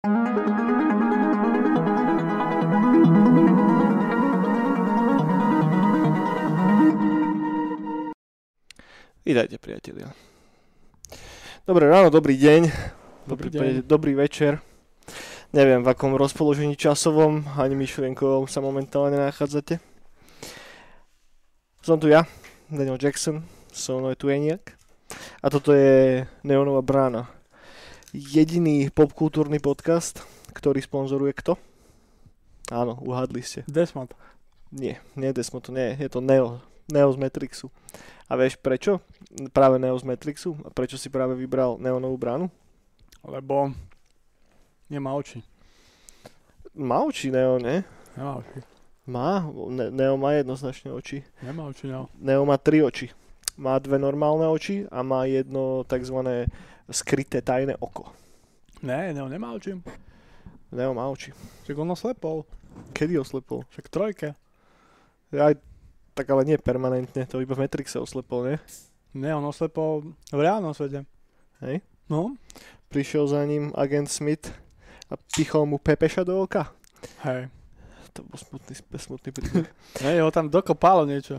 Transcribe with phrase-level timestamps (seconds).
[0.00, 0.16] Vítajte,
[9.60, 10.08] priatelia.
[11.68, 12.72] Dobré ráno, dobrý deň,
[13.28, 13.84] Dobrý dobrý, deň.
[13.84, 14.64] dobrý večer.
[15.52, 19.84] Neviem, v akom rozpoložení časovom ani myšlienkovom sa momentálne nachádzate.
[21.84, 22.24] Som tu ja,
[22.72, 24.80] Daniel Jackson, so mnou je tu Eniak.
[25.44, 27.39] A toto je Neonová brána.
[28.10, 31.54] Jediný popkultúrny podcast, ktorý sponzoruje kto?
[32.66, 33.62] Áno, uhadli ste.
[33.70, 34.18] Desmond.
[34.74, 36.58] Nie, nie Desmo to nie je, to Neo,
[36.90, 37.70] Neo z Matrixu.
[38.26, 38.98] A vieš prečo?
[39.54, 40.58] Práve Neo z Matrixu?
[40.66, 42.50] A prečo si práve vybral Neonovú bránu?
[43.22, 43.70] Lebo
[44.90, 45.46] nemá oči.
[46.74, 47.86] Má oči Neo, ne?
[48.18, 48.58] Nemá oči.
[49.06, 51.22] Má, ne- Neo má jednoznačne oči.
[51.46, 52.10] Nemá oči, no.
[52.18, 53.06] Neo má tri oči.
[53.60, 56.48] Má dve normálne oči a má jedno tzv.
[56.88, 58.08] skryté tajné oko.
[58.80, 59.76] Ne, ne, nemá oči.
[60.72, 61.36] Neo má oči.
[61.68, 62.48] Však ono slepol.
[62.96, 63.68] Kedy oslepol?
[63.68, 64.32] Však trojke.
[65.36, 65.54] Aj,
[66.16, 68.56] tak ale nie permanentne, to iba v Matrixe oslepol, ne?
[69.12, 71.04] Ne, on oslepol v reálnom svete.
[71.60, 71.84] Hej?
[72.08, 72.34] No?
[72.88, 74.48] Prišiel za ním agent Smith
[75.10, 76.72] a pichol mu Pepeša do oka.
[77.28, 77.52] Hej.
[78.16, 79.68] To bol smutný, smutný príbeh.
[80.02, 81.38] Ne, ho tam dokopalo niečo.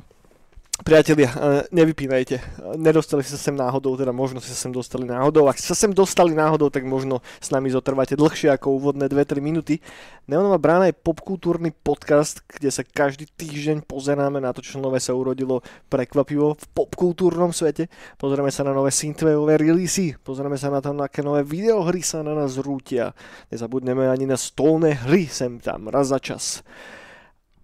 [0.81, 1.37] Priatelia, eh,
[1.69, 2.41] nevypínajte.
[2.73, 5.45] Nedostali sa sem náhodou, teda možno sa sem dostali náhodou.
[5.45, 9.77] Ak sa sem dostali náhodou, tak možno s nami zotrváte dlhšie ako úvodné 2-3 minúty.
[10.25, 15.13] Neonová brána je popkultúrny podcast, kde sa každý týždeň pozeráme na to, čo nové sa
[15.13, 17.85] urodilo prekvapivo v popkultúrnom svete.
[18.17, 22.25] Pozrieme sa na nové synthwaveové releasy, pozrieme sa na to, na aké nové videohry sa
[22.25, 23.13] na nás rútia.
[23.53, 26.65] Nezabudneme ani na stolné hry sem tam, raz za čas.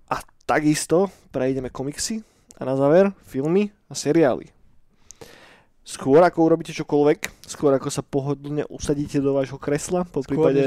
[0.06, 4.50] A takisto prejdeme komiksy, a na záver filmy a seriály.
[5.88, 10.60] Skôr ako urobíte čokoľvek, skôr ako sa pohodlne usadíte do vášho kresla, po Skôr prípade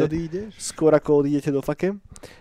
[0.57, 1.93] skôr ako odídete do fake,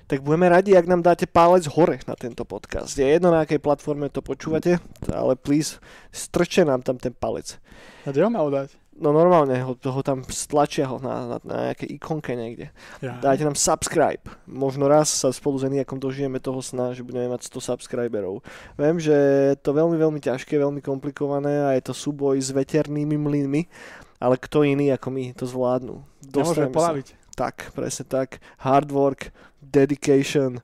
[0.07, 2.95] tak budeme radi, ak nám dáte palec hore na tento podcast.
[2.95, 4.79] Je jedno, na akej platforme to počúvate,
[5.11, 5.83] ale please,
[6.15, 7.59] strčte nám tam ten palec.
[8.07, 8.71] A kde ho mal dať?
[8.99, 12.67] No normálne ho, ho tam stlačia ho na, na, na nejaké ikonke niekde.
[12.99, 13.15] Ja.
[13.23, 14.19] Dajte nám subscribe.
[14.43, 18.43] Možno raz sa spolu s Eniakom dožijeme toho sna, že budeme mať 100 subscriberov.
[18.75, 19.15] Viem, že
[19.55, 23.71] je to veľmi, veľmi ťažké, veľmi komplikované a je to súboj s veternými mlynmi,
[24.19, 26.03] ale kto iný ako my to zvládnu.
[26.03, 26.75] Nemôžeme Dostaneme sa.
[26.75, 27.07] polaviť.
[27.39, 28.43] Tak, presne tak.
[28.59, 29.31] Hard work,
[29.63, 30.59] dedication,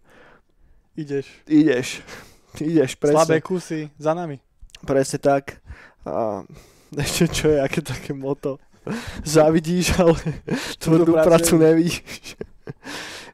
[0.99, 1.27] Ideš.
[1.47, 1.87] ideš.
[2.59, 3.39] Ideš, Slabé presne.
[3.43, 4.39] kusy za nami.
[4.83, 5.59] Presne tak.
[6.07, 6.43] A
[7.03, 8.59] ešte čo je, aké také moto.
[9.25, 10.15] Závidíš, ale
[10.81, 12.37] tvrdú prácu nevidíš.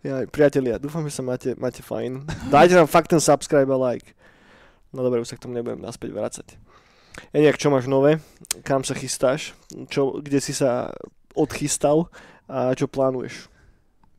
[0.01, 2.25] Ja, priatelia, dúfam, že sa máte, máte fajn.
[2.49, 4.17] Dajte nám fakt ten subscribe a like.
[4.89, 6.47] No dobre, už sa k tomu nebudem naspäť vracať.
[7.35, 8.17] Eniak, čo máš nové?
[8.65, 9.53] Kam sa chystáš?
[9.91, 10.89] Čo, kde si sa
[11.35, 12.09] odchystal?
[12.49, 13.47] A čo plánuješ?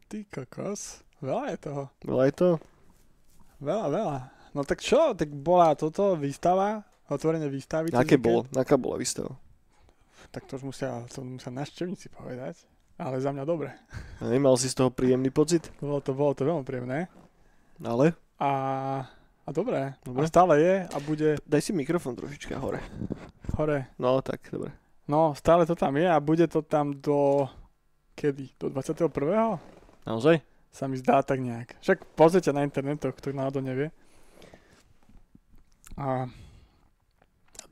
[0.06, 1.02] Ty kokos.
[1.18, 1.82] Veľa je toho.
[2.04, 2.50] Veľa je to?
[3.60, 4.18] Veľa, veľa.
[4.52, 5.16] No tak čo?
[5.16, 7.90] Tak bola toto výstava, otvorenie výstavy.
[7.94, 8.46] Aké bolo?
[8.54, 9.34] Aká bola výstava?
[10.30, 12.62] Tak to už musia, to musia návštevníci povedať.
[13.00, 13.74] Ale za mňa dobre.
[14.22, 15.72] Nemal si z toho príjemný pocit?
[15.82, 17.10] Bolo to, bolo to veľmi príjemné.
[17.82, 18.14] Ale?
[18.38, 18.52] A,
[19.42, 19.98] a dobré.
[20.06, 20.22] Dobre.
[20.22, 22.78] A stále je a bude Daj si mikrofón trošička hore.
[23.58, 23.90] hore.
[23.98, 24.70] No tak, dobre.
[25.10, 27.48] No, stále to tam je a bude to tam do...
[28.14, 28.60] Kedy?
[28.60, 29.08] Do 21.
[30.06, 30.36] Naozaj?
[30.72, 31.76] Sa mi zdá tak nejak.
[31.82, 33.90] Však pozrite na internetoch, kto náhodou nevie.
[35.98, 36.28] A...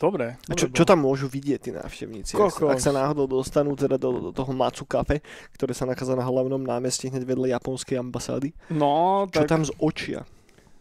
[0.01, 0.41] Dobre.
[0.49, 2.33] A čo, čo tam môžu vidieť tí návštevníci?
[2.33, 2.73] Ak, sa- Kokos.
[2.73, 5.21] ak sa náhodou dostanú teda do, do toho Matsu Cafe,
[5.53, 8.57] ktoré sa nachádza na hlavnom námestí hneď vedľa japonskej ambasády.
[8.73, 10.25] No, Čo tak tam z očia?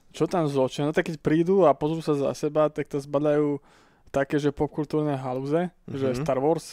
[0.09, 0.83] čo tam z očia?
[0.83, 3.59] No tak keď prídu a pozrú sa za seba, tak to zbadajú
[4.09, 6.17] také, že popkultúrne halúze, že Mhm.
[6.17, 6.65] Star Wars,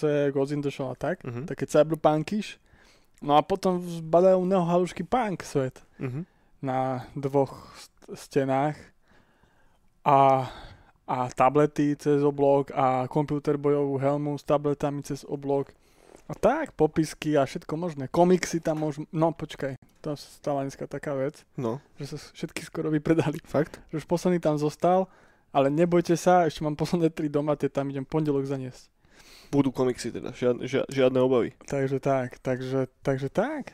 [0.48, 1.44] in the Shell a tak, Mhm.
[1.44, 2.56] také cyberpunkiš.
[3.18, 6.24] No a potom zbadajú neohalušky punk svet Mhm.
[6.62, 8.76] na dvoch st- stenách
[10.02, 10.48] a,
[11.06, 15.71] a tablety cez oblok a počítač bojovú helmu s tabletami cez oblok.
[16.27, 18.11] A tak, popisky a všetko možné.
[18.11, 19.06] Komiksy tam môžu...
[19.15, 23.38] No počkaj, to stala dneska taká vec, No, že sa všetky skoro vypredali.
[23.47, 23.79] fakt?
[23.94, 25.06] Že už posledný tam zostal,
[25.55, 28.91] ale nebojte sa, ešte mám posledné tri doma, tie tam idem pondelok zaniesť.
[29.55, 31.55] Budú komiksy teda, žiadne, žiadne obavy.
[31.70, 33.70] Takže tak, takže, takže tak.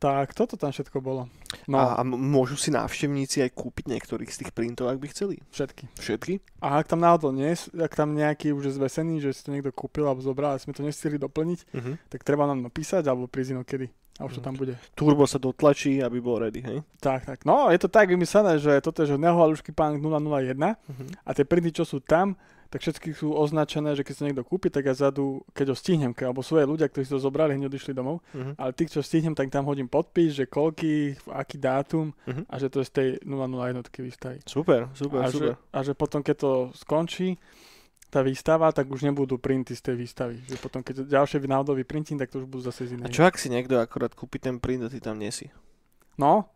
[0.00, 1.28] Tak, toto tam všetko bolo.
[1.66, 5.36] No, A, a môžu si návštevníci aj kúpiť niektorých z tých printov, ak by chceli?
[5.50, 5.92] všetky.
[5.94, 6.32] Všetky?
[6.58, 9.68] A ak tam náhodou nie, ak tam nejaký už je zvesený, že si to niekto
[9.70, 11.92] kúpil alebo zobral, ale sme to nestihli doplniť, Mhm.
[12.08, 13.92] tak treba nám napísať alebo prísť inokedy.
[14.16, 14.76] A už to tam bude.
[14.92, 16.80] Turbo sa dotlačí, aby bol ready, hej?
[16.98, 17.38] Tak, tak.
[17.44, 21.24] No, je to tak vymyslené, že toto je že neohalušky punk 001 Mhm.
[21.24, 22.36] a tie printy, čo sú tam,
[22.70, 26.10] tak všetky sú označené, že keď sa niekto kúpi, tak ja zadu, keď ho stihnem,
[26.10, 28.54] ke- alebo sú aj ľudia, ktorí si to zobrali, hneď odišli domov, Mhm.
[28.54, 32.46] ale tých, čo stihnem, tak tam hodím podpis, že koľky, aký dátum Mhm.
[32.46, 34.38] a že to je z tej 001 výstavy.
[34.44, 35.52] Super, super, a, super.
[35.52, 37.34] Že, a že potom, keď to skončí,
[38.06, 40.38] tá výstava, tak už nebudú printy z tej výstavy.
[40.44, 43.10] Že potom, keď ďalšie náhodou vyprintím, tak to už budú zase z A inej.
[43.12, 45.46] čo ak si niekto akorát kúpi ten print a ty tam nie si?
[46.16, 46.50] No,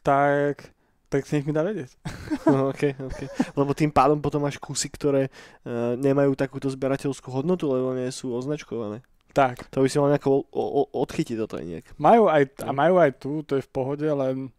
[0.00, 0.73] tak,
[1.14, 1.94] tak si nech mi dá vedieť.
[2.44, 3.24] No, okay, okay.
[3.54, 5.30] Lebo tým pádom potom máš kusy, ktoré
[5.64, 9.00] uh, nemajú takúto zberateľskú hodnotu, lebo nie sú označkované.
[9.30, 11.86] Tak, To by si mal nejako o, o, odchytiť toto aj nejak.
[11.96, 12.76] majú aj, a No.
[12.76, 14.50] majú aj tu, to je v pohode, len,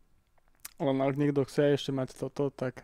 [0.75, 2.83] len ak niekto chce ešte mať toto, tak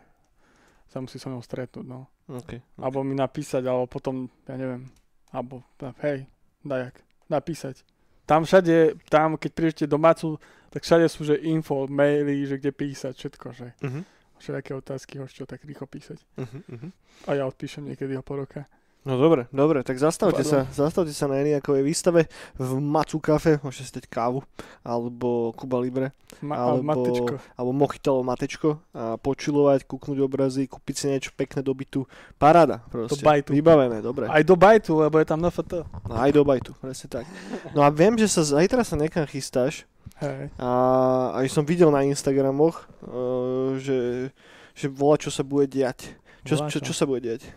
[0.87, 2.07] sa musí so mnou stretnúť, no.
[2.29, 2.63] Okay.
[2.77, 4.87] Alebo mi napísať, alebo potom, ja neviem,
[5.33, 5.63] alebo
[5.99, 6.27] hej,
[6.63, 6.95] dajak,
[7.27, 7.83] napísať.
[8.31, 10.39] Tam všade, tam keď prídete do Macu,
[10.71, 14.07] tak všade sú, že info, maily, že kde písať, všetko, že Uh-huh.
[14.39, 16.15] všetké otázky, hoď čo tak rýchlo písať.
[16.39, 16.91] Uh-huh, uh-huh.
[17.27, 18.71] A ja odpíšem niekedy o pol roka.
[19.01, 20.69] No dobre, dobre, tak zastavte Pardon.
[20.69, 24.45] sa, zastavte sa na Eniakovej výstave v Macu Cafe, môžete si dať kávu,
[24.85, 26.13] alebo Kuba Libre,
[26.45, 27.01] Ma, Alebo- alebo...
[27.01, 27.35] Matečko.
[27.57, 32.05] alebo Mochitalo Matečko a počilovať, kúknúť obrazy, kúpiť si niečo pekné do bytu.
[32.37, 33.17] Paráda, proste.
[33.17, 33.49] Do bajtu.
[33.57, 34.29] Vybavené, dobre.
[34.29, 35.81] Aj do bajtu, lebo je tam NFT.
[36.05, 37.25] No, aj do bajtu, presne tak.
[37.73, 39.89] No a viem, že sa zajtra sa nekam chystáš
[40.21, 40.53] Hej.
[40.61, 40.69] a
[41.41, 44.29] aj som videl na Instagramoch, uh, že,
[44.77, 46.13] že volá, čo sa bude diať.
[46.45, 47.49] Čo, čo, čo sa bude diať?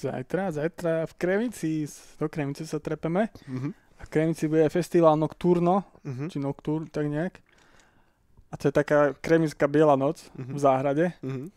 [0.00, 1.70] Zajtra, zajtra v Kremici,
[2.16, 3.28] do Kremice sa trepeme.
[3.44, 3.74] Uh-huh.
[3.96, 6.26] A v Kremici bude festival Nocturno, Uh-huh.
[6.26, 7.34] či Nocturne, tak nejak.
[8.48, 10.52] A to je taká kremická biela noc Mhm.
[10.52, 11.06] v záhrade.
[11.20, 11.50] Uh-huh.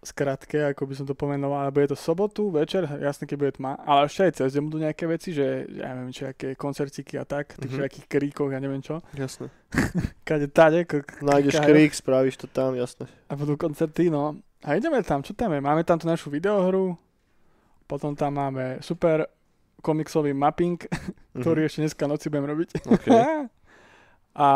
[0.00, 3.76] skratke, ako by som to pomenoval, ale bude to sobotu, večer, jasne, keď bude tma,
[3.76, 7.28] ale ešte aj cez deň budú nejaké veci, že ja neviem, či aké koncertiky a
[7.28, 7.60] tak, tých Mhm.
[7.60, 7.80] mm-hmm.
[7.84, 9.52] nejakých kríkoch, ja neviem čo, Jasné.
[10.24, 13.12] kade tade, k- Nájdeš krík, spravíš to tam, jasné.
[13.28, 14.40] a budú koncerty, no.
[14.62, 15.60] A ideme tam, čo tam je?
[15.60, 16.96] Máme tam tú našu videohru,
[17.90, 19.26] potom tam máme super
[19.82, 20.78] komiksový mapping,
[21.42, 22.68] ktorý ešte dneska noci budem robiť.
[22.78, 22.90] Mhm.
[22.94, 23.06] OK.
[24.38, 24.48] a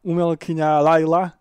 [0.00, 1.36] umelkyňa Laila,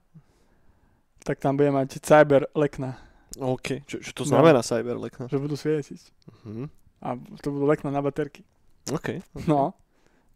[1.24, 3.00] tak tam bude mať cyber lekna,
[3.38, 3.86] OK.
[3.88, 4.36] Čo, čo to No.
[4.36, 5.16] znamená cyberlek?
[5.30, 6.02] že budú svietiť.
[6.44, 6.66] Uh-huh.
[7.00, 8.44] A to budú lekna na baterky.
[8.92, 9.22] OK.
[9.48, 9.72] No.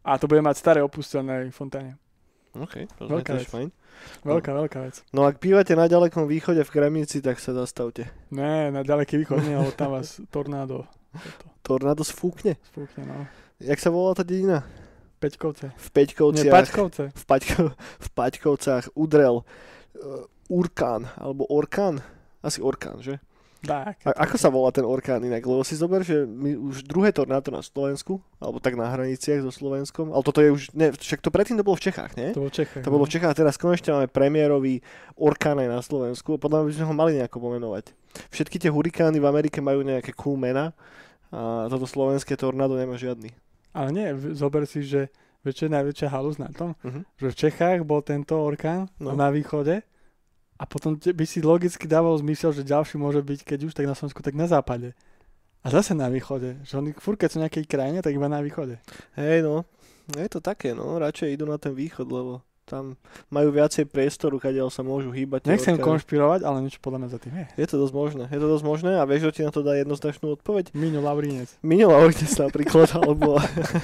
[0.00, 1.98] A to bude mať staré opustené fontáne.
[2.54, 2.74] OK.
[2.98, 3.68] To Veľká je fajn.
[4.26, 5.02] Veľká, veľká vec.
[5.10, 8.10] No ak bývate na ďalekom východe v Kremnici, tak sa zastavte.
[8.30, 10.86] Ne, na ďaleký východ nie, lebo tam vás tornádo
[11.62, 12.58] Tornádo sfúkne.
[12.74, 13.24] spúkne, no.
[13.62, 14.66] Jak sa volá tá dedina?
[15.22, 15.72] Peťkovce.
[15.72, 16.52] V Nie, Peťkovciach.
[16.52, 17.04] Pačkovce.
[17.14, 22.04] v, Paťko, v Paťkovcach udrel uh, Urkán, alebo Orkán.
[22.44, 23.22] Asi Orkán, že?
[23.64, 24.04] Tak.
[24.04, 25.40] A, ako sa volá ten Orkán inak?
[25.40, 29.48] Lebo si zober, že my už druhé tornádo na Slovensku, alebo tak na hraniciach so
[29.48, 32.36] Slovenskom, ale toto je už, ne, však to predtým to bolo v Čechách, nie?
[32.36, 32.82] To bolo v Čechách.
[32.84, 33.14] To bolo v no.
[33.16, 34.84] Čechách a teraz konečne máme premiérový
[35.16, 36.36] orkán aj na Slovensku.
[36.36, 37.84] Podľa mňa by sme ho mali nejako pomenovať.
[38.30, 40.76] Všetky tie hurikány v Amerike majú nejaké cool mena
[41.34, 43.34] a toto slovenské tornádo nemá žiadny.
[43.74, 45.10] Ale nie, v- zober si, že
[45.44, 47.02] je najväčšia halus na tom, Uh-huh.
[47.20, 49.12] že v Čechách bol tento orkán no.
[49.12, 49.82] na východe
[50.54, 53.98] a potom by si logicky dával zmysel, že ďalší môže byť, keď už tak na
[53.98, 54.94] Slovensku, tak na západe.
[55.64, 56.62] A zase na východe.
[56.62, 58.78] Že oni furt, keď sú nejakej krajine, tak iba na východe.
[59.18, 59.66] Hej no,
[60.14, 62.96] je to také no, radšej idú na ten východ, lebo tam
[63.28, 65.48] majú viacej priestoru, kadiaľ sa môžu hýbať.
[65.48, 65.88] Nechcem orkány.
[65.88, 67.46] konšpirovať, ale niečo podľa mňa za tým je.
[67.60, 69.76] Je to dosť možné, je to dosť možné a vieš, kto ti na to dá
[69.76, 70.72] jednoznačnú odpoveď?
[70.72, 71.48] Miňo Lavrínec.
[71.60, 73.36] Minul Laurines napríklad, alebo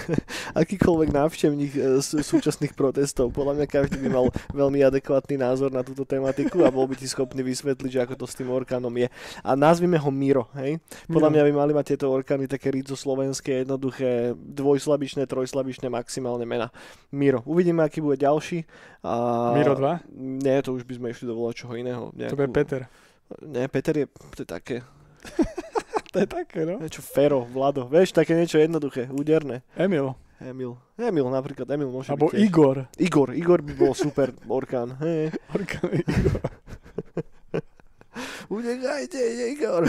[0.62, 3.30] akýkoľvek návštevník e, z súčasných protestov.
[3.36, 7.06] Podľa mňa každý by mal veľmi adekvátny názor na túto tematiku a bol by ti
[7.06, 9.12] schopný vysvetliť, že ako to s tým orkánom je.
[9.44, 10.80] A nazvime ho Miro, hej?
[11.06, 16.72] Podľa mňa by mali mať tieto orkány také rídzo slovenské, jednoduché, dvojslabičné, trojslabičné, maximálne mena.
[17.12, 17.44] Miro.
[17.44, 18.69] Uvidíme, aký bude ďalší.
[19.00, 19.12] A...
[19.56, 20.12] Miro 2?
[20.44, 22.12] Nie, to už by sme išli do čoho iného.
[22.12, 22.84] To bude Peter.
[23.40, 24.76] Nie, Peter je, to je také,
[26.12, 26.82] To je také, no.
[26.82, 27.86] niečo Fero, Vlado.
[27.86, 29.62] Vieš, také niečo jednoduché, úderné.
[29.78, 30.18] Emil.
[30.42, 30.74] Emil.
[30.98, 32.42] Emil napríklad, Emil môže Alebo byť tiež.
[32.50, 32.76] Igor.
[32.98, 33.28] Igor.
[33.30, 34.96] Igor by bol super orkán.
[35.06, 35.30] Hej.
[35.54, 36.42] Orkán Igor.
[38.58, 39.20] Utekajte,
[39.54, 39.86] Igor.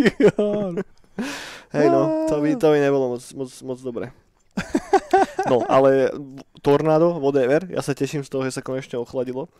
[0.00, 0.80] Igor.
[1.74, 4.06] Hej no, to by, to by nebolo moc, moc, moc dobre.
[5.44, 6.08] No, ale
[6.64, 9.52] tornádo, whatever, ja sa teším z toho, že sa konečne ochladilo.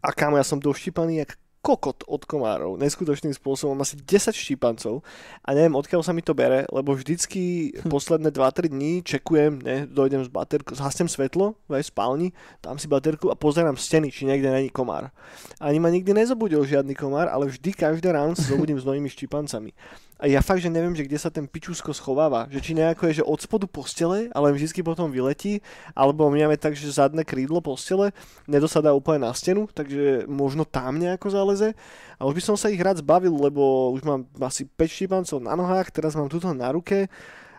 [0.00, 5.02] A kámo, ja som doštípaný jak kokot od komárov, neskutočným spôsobom, asi 10 štípancov
[5.42, 10.22] a neviem, odkiaľ sa mi to bere, lebo vždycky posledné 2-3 dní čekujem, ne, dojdem
[10.22, 12.30] z baterku, zhasnem svetlo v spálni,
[12.62, 15.10] dám si baterku a pozerám steny, či niekde není komár.
[15.58, 19.74] Ani ma nikdy nezobudil žiadny komár, ale vždy každé ráno sa zobudím s novými štípancami.
[20.18, 22.50] a ja fakt, že neviem, že kde sa ten pičusko schováva.
[22.50, 25.62] Že či nejako je, že od spodu postele, ale vždy potom vyletí,
[25.94, 28.10] alebo my máme tak, že zadné krídlo postele
[28.50, 31.72] nedosadá úplne na stenu, takže možno tam nejako zaleze.
[32.20, 35.56] A už by som sa ich rád zbavil, lebo už mám asi 5 štípancov na
[35.56, 37.08] nohách, teraz mám tuto na ruke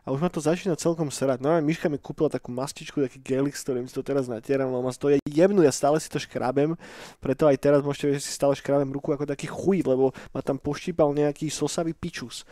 [0.05, 1.41] a už ma to začína celkom serať.
[1.41, 4.69] No a Miška mi kúpila takú mastičku, taký gelik, s ktorým si to teraz natieram,
[4.69, 6.77] lebo ma to je jemnú, ja stále si to škrabem,
[7.17, 10.45] preto aj teraz môžete vedieť, že si stále škrabem ruku ako taký chuj, lebo ma
[10.45, 12.45] tam poštípal nejaký sosavý pičus.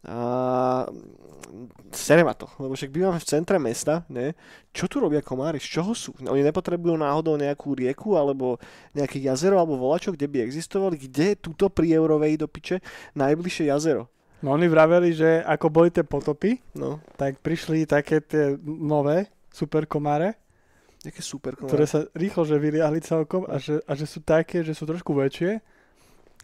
[0.00, 0.88] A
[1.92, 4.32] sere ma to, lebo však bývame v centre mesta, ne?
[4.72, 5.60] Čo tu robia komári?
[5.60, 6.14] Z čoho sú?
[6.24, 8.56] Oni nepotrebujú náhodou nejakú rieku alebo
[8.96, 10.96] nejaké jazero alebo volačo, kde by existovali?
[10.96, 12.80] Kde je tuto pri Eurovej do piče
[13.12, 14.08] najbližšie jazero?
[14.40, 19.84] No oni vraveli, že ako boli tie potopy, No, tak prišli také tie nové super
[19.84, 20.32] komáre,
[21.04, 21.92] nejaké super ktoré komáre.
[21.92, 25.60] sa rýchlo že vyliahli celkom a že, a že sú také, že sú trošku väčšie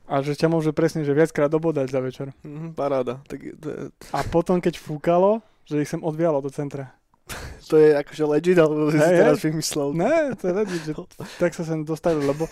[0.07, 2.27] a že ťa môže presne, že viackrát dobodať za večer.
[2.43, 3.21] Mhm, paráda.
[3.27, 6.95] Tak, to, je- A potom, keď fúkalo, že ich sem odvialo do centra.
[7.71, 9.89] to je akože legit, alebo si si teraz vymyslel.
[9.93, 10.93] Ne, to je legit, že
[11.37, 12.47] tak sa sem dostavili, lebo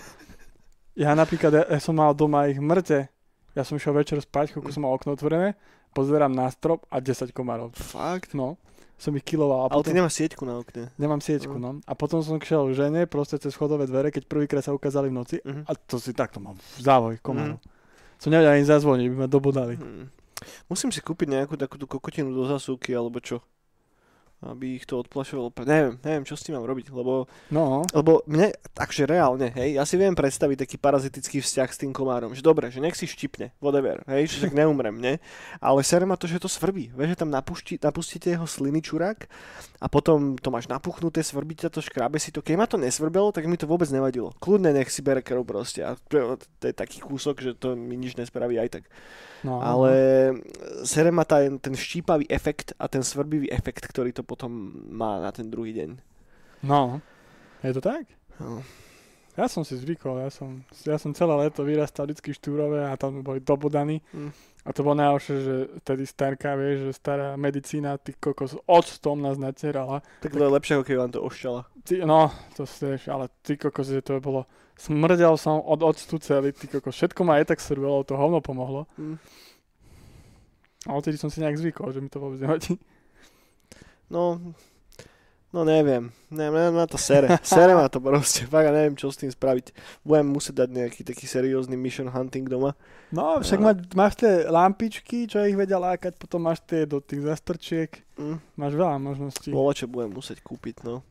[0.95, 3.07] ja napríklad, ja, ja som mal doma ich mŕte.
[3.55, 5.55] Ja som išiel večer spať, koľko som mal okno otvorené,
[5.95, 7.71] pozerám na strop a 10 komárov.
[7.79, 8.35] Fakt?
[8.35, 8.59] No,
[9.05, 9.69] som ich kiloval.
[9.69, 10.89] A Ale potom, ty nemáš sieťku na okne.
[10.97, 11.85] Nemám sieťku, no.
[11.85, 15.17] A potom som šiel k žene, proste cez schodové dvere, keď prvýkrát sa ukázali v
[15.21, 15.37] noci.
[15.45, 15.69] Mhm.
[15.69, 17.61] A to si takto mám závoj komárov.
[18.17, 19.77] Som nevedel ani zazvoniť, by ma dobodali.
[19.77, 20.09] Hmm.
[20.69, 23.45] Musím si kúpiť nejakú takú tú kokotinu do zasúky, alebo čo.
[24.43, 25.55] Aby ich to odplašovalo.
[25.65, 29.85] Neviem, neviem, čo s tým mám robiť, lebo, No, lebo mne, takže reálne, hej, ja
[29.89, 33.57] si viem predstaviť taký parazitický vzťah s tým komárom, že dobre, že nech si štipne,
[33.63, 35.17] whatever, hej, že však neumrem, ne?
[35.65, 39.25] Ale sere ma to, že to svrbí, vieš, že tam napustí, napustíte jeho sliny čurák
[39.85, 42.41] a potom to máš napuchnuté, svrbí ťa to, škrábe si to.
[42.41, 44.33] Keď ma to nesvrbelo, tak mi to vôbec nevadilo.
[44.41, 48.01] Kľudne nech si bere krv proste a to, to je taký kúsok, že to mi
[48.01, 48.85] nič nespraví aj tak.
[49.45, 49.61] no.
[49.61, 49.93] Ale
[50.89, 55.29] sere ma ten, ten štípavý efekt a ten svrbivý efekt, ktorý to potom má na
[55.37, 56.01] ten druhý deň.
[56.65, 57.05] No,
[57.61, 58.09] je to tak?
[58.41, 58.65] No.
[59.37, 62.97] Ja som si zvykol, ja som, ja som celé leto vyrastal vždycky v Štúrove a
[62.97, 64.01] tam boli dobodaní.
[64.17, 64.33] Mm.
[64.65, 65.55] A to bolo najhoršie, že
[65.85, 70.01] tedy starka, vieš, že stará medicína, ty kokos, octom nás natierala.
[70.25, 71.61] Tak to je lepšie, ako keď vám to ošťala.
[71.85, 74.49] Ty, no, to vieš, ale ty kokos, že to bolo,
[74.81, 78.89] smrdel som od octu celý, ty kokos, všetko ma aj tak srbelo, to hovno pomohlo.
[78.97, 79.21] Mm.
[80.89, 82.81] A odtedy som si nejak zvykol, že mi to vôbec nevadí.
[84.09, 84.41] No,
[85.55, 86.11] no neviem.
[86.29, 87.39] Neviem, na to sere.
[87.47, 88.43] Sere ma to proste.
[88.51, 89.71] Fakt ja neviem, čo s tým spraviť.
[90.03, 92.75] Budem musieť dať nejaký taký seriózny mission hunting doma.
[93.09, 93.71] No, však No.
[93.71, 98.39] má, máš tie lampičky, čo ich vedia lákať, potom máš tie do tých zastrčiek, Mm.
[98.55, 99.51] máš veľa možností.
[99.51, 101.07] Volače budem musieť kúpiť, no.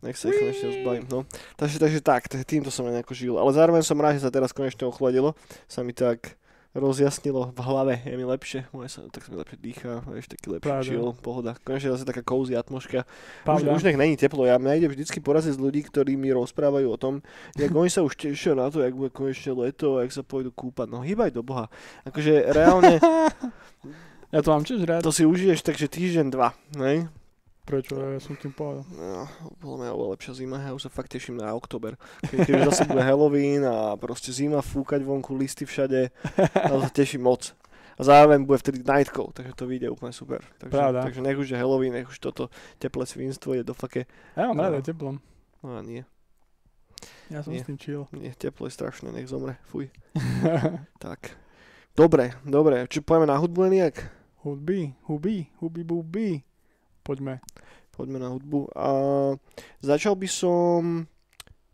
[0.00, 1.28] Nech sa ich konečne zbavím, no.
[1.60, 3.36] Takže, takže tak, týmto som nejako žil.
[3.36, 5.36] Ale zároveň som rád, že sa teraz konečne ochladilo.
[5.68, 6.39] Sa mi tak
[6.70, 10.54] rozjasnilo v hlave, je mi lepšie, moje sa, tak sa mi lepšie dýcha, vieš, taký
[10.54, 10.86] lepší Pravda.
[10.86, 11.52] chill, pohoda.
[11.66, 13.02] Konečne zase taká cozy atmoška.
[13.42, 16.86] Už, už nech není teplo, ja mňa ide vždycky poraziť z ľudí, ktorí mi rozprávajú
[16.86, 17.26] o tom,
[17.58, 20.86] jak oni sa už tešia na to, jak bude konečne leto, jak sa pôjdu kúpať.
[20.86, 21.66] No hýbaj do boha.
[22.06, 23.02] Akože reálne
[24.30, 25.02] Ja to mám tiež rád.
[25.02, 27.10] to si užiješ takže týždeň, dva, ne?
[27.70, 27.94] Prečo?
[27.94, 28.82] Ja som tým povedal.
[28.90, 31.94] No, podľa mňa oveľa lepšia zima, ja už sa fakt teším na október.
[32.20, 36.10] Keď, keď už zase bude Halloween a proste zima, fúkať vonku, listy všade,
[36.42, 37.54] to sa teším moc.
[37.94, 40.40] A zároveň bude vtedy night call, takže to vyjde úplne super.
[40.58, 41.04] Takže, Pravda.
[41.04, 44.08] takže nech už je Halloween, nech už toto teplé svinstvo je do fake.
[44.34, 44.62] Ja mám No.
[44.66, 45.22] rád aj teplom.
[45.60, 46.02] No a nie,
[47.28, 47.62] Ja som Nie.
[47.62, 48.08] s tým chill.
[48.10, 49.92] nie, teplo je strašné, nech zomre, fuj.
[50.98, 51.38] Tak.
[51.92, 54.00] Dobre, dobre, či pojeme na hudbu nejak?
[54.40, 56.28] hudby, huby, huby, buby.
[57.10, 57.42] Poďme.
[57.90, 58.70] Poďme na hudbu.
[58.70, 58.86] A
[59.82, 61.10] začal by som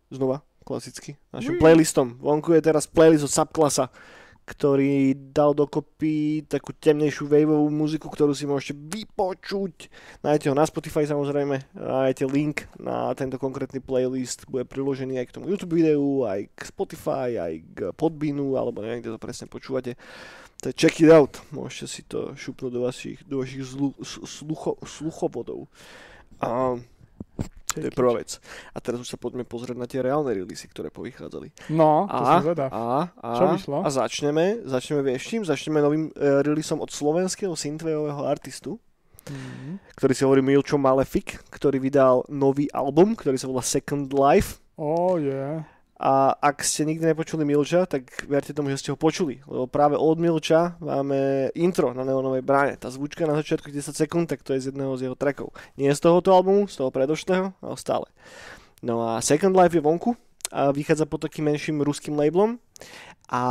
[0.08, 1.60] znova, klasicky, našim Ui.
[1.60, 2.16] playlistom.
[2.24, 3.92] Vonku je teraz playlist od Subklasa,
[4.48, 9.92] ktorý dal dokopy takú temnejšiu waveovú muziku, ktorú si môžete vypočuť.
[10.24, 15.34] Nájdete ho na Spotify samozrejme, nájdete link na tento konkrétny playlist, bude priložený aj k
[15.36, 19.98] tomu YouTube videu, aj k Spotify, aj k Podbeanu, alebo neviem, kde to presne počúvate.
[19.98, 24.80] To je check it out, môžete si to šupnúť do vašich, do vašich zlu, slucho,
[24.80, 25.68] sluchovodov.
[26.40, 26.80] A
[27.70, 28.40] to je prvá vec.
[28.72, 31.52] A teraz už sa poďme pozrieť na tie reálne releasy, ktoré povychádzali.
[31.68, 32.68] No, to A, som zvedal.
[32.72, 33.76] a, a, Čo vyšlo?
[33.84, 35.44] a začneme, začneme vieš čím?
[35.44, 38.80] Začneme novým e, releaseom od slovenského synthwaveového artistu,
[39.26, 39.82] Mhm.
[39.98, 44.62] ktorý si hovorí Milčo Malefic, ktorý vydal nový album, ktorý sa volá Second Life.
[44.78, 45.66] Oh, yeah.
[45.96, 49.40] A ak ste nikdy nepočuli Milča, tak verte tomu, že ste ho počuli.
[49.48, 52.76] Lebo práve od Milča máme intro na Neonovej bráne.
[52.76, 55.56] Tá zvučka na začiatku 10 sekúnd, tak to je z jedného z jeho trackov.
[55.80, 58.06] Nie z tohoto albumu, z toho predošlého, ale stále.
[58.84, 60.12] No a Second Life je vonku
[60.52, 62.60] a vychádza pod takým menším ruským labelom.
[63.32, 63.42] A,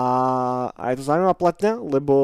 [0.69, 2.15] a je to zaujímavá platňa, lebo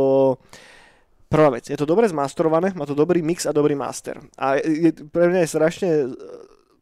[1.31, 4.19] Prvá vec, je to dobre zmasterované, má to dobrý mix a dobrý master.
[4.35, 5.89] A je, pre mňa je strašne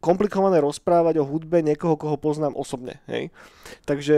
[0.00, 3.04] komplikované rozprávať o hudbe niekoho, koho poznám osobne.
[3.04, 3.28] Hej?
[3.84, 4.16] Takže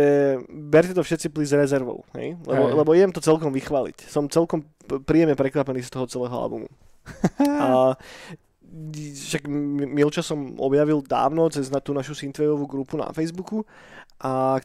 [0.49, 2.39] berte to všetci pli s rezervou, hej?
[2.47, 2.75] Lebo, hej.
[2.79, 4.07] lebo idem to celkom vychváliť.
[4.07, 4.62] Som celkom
[5.03, 6.71] príjemne prekvapený z toho celého albumu.
[7.67, 7.99] a
[9.12, 9.45] však
[9.91, 13.67] Milča som objavil dávno cez na tú našu synthwaveovú grupu na Facebooku
[14.23, 14.62] a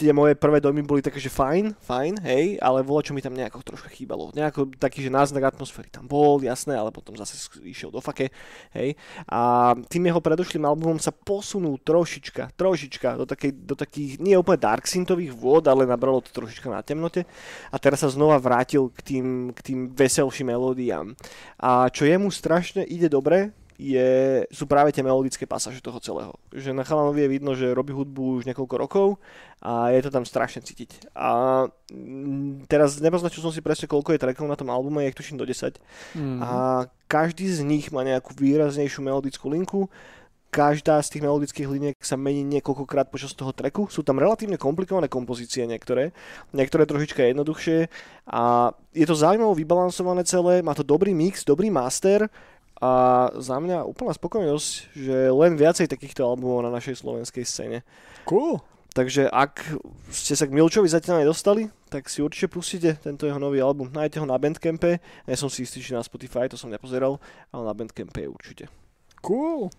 [0.00, 3.36] tie moje prvé dojmy boli také, že fajn, fajn, hej, ale vola, čo mi tam
[3.36, 4.32] nejako troška chýbalo.
[4.32, 8.32] Nejako taký, že náznak atmosféry tam bol, jasné, ale potom zase išiel do fake,
[8.72, 8.96] hej.
[9.28, 14.64] A tým jeho predošlým albumom sa posunul trošička, trošička do, takej, do takých, nie úplne
[14.64, 17.28] dark synthových vôd, ale nabralo to trošička na temnote.
[17.68, 21.12] A teraz sa znova vrátil k tým, k tým veselším melódiám.
[21.60, 26.36] A čo jemu strašne ide dobre, je, sú práve tie melodické pasáže toho celého.
[26.52, 29.16] Že na Chalanovi je vidno, že robí hudbu už niekoľko rokov
[29.64, 31.08] a je to tam strašne cítiť.
[31.16, 35.40] A mm, teraz nepoznačil som si presne, koľko je trackov na tom albume, je tuším
[35.40, 35.80] do 10.
[36.12, 36.44] Mm.
[36.44, 36.50] A
[37.08, 39.88] každý z nich má nejakú výraznejšiu melodickú linku
[40.50, 43.86] každá z tých melodických liniek sa mení niekoľkokrát počas toho treku.
[43.86, 46.10] Sú tam relatívne komplikované kompozície niektoré,
[46.50, 47.86] niektoré trošička jednoduchšie
[48.34, 52.26] a je to zaujímavo vybalansované celé, má to dobrý mix, dobrý master
[52.80, 57.78] a za mňa úplná spokojnosť, že len viacej takýchto albumov na našej slovenskej scéne.
[58.24, 58.56] Cool.
[58.90, 59.62] Takže ak
[60.10, 63.86] ste sa k Milčovi zatiaľ nedostali, tak si určite pustíte tento jeho nový album.
[63.86, 67.22] Nájdete ho na Bandcampe, ja som si istý, že na Spotify, to som nepozeral,
[67.54, 68.66] ale na Bandcampe určite.
[69.22, 69.70] Cool.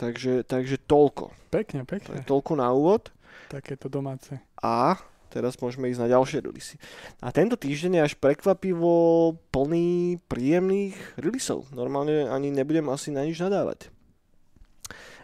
[0.00, 1.30] Takže, takže toľko.
[1.52, 2.24] Pekne, pekne.
[2.24, 3.12] Toľko na úvod.
[3.52, 4.40] Takéto domáce.
[4.58, 4.96] A
[5.34, 6.78] teraz môžeme ísť na ďalšie releasy.
[7.18, 11.74] A tento týždeň je až prekvapivo plný príjemných releaseov.
[11.74, 13.93] Normálne ani nebudem asi na nič nadávať.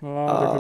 [0.00, 0.56] No, a,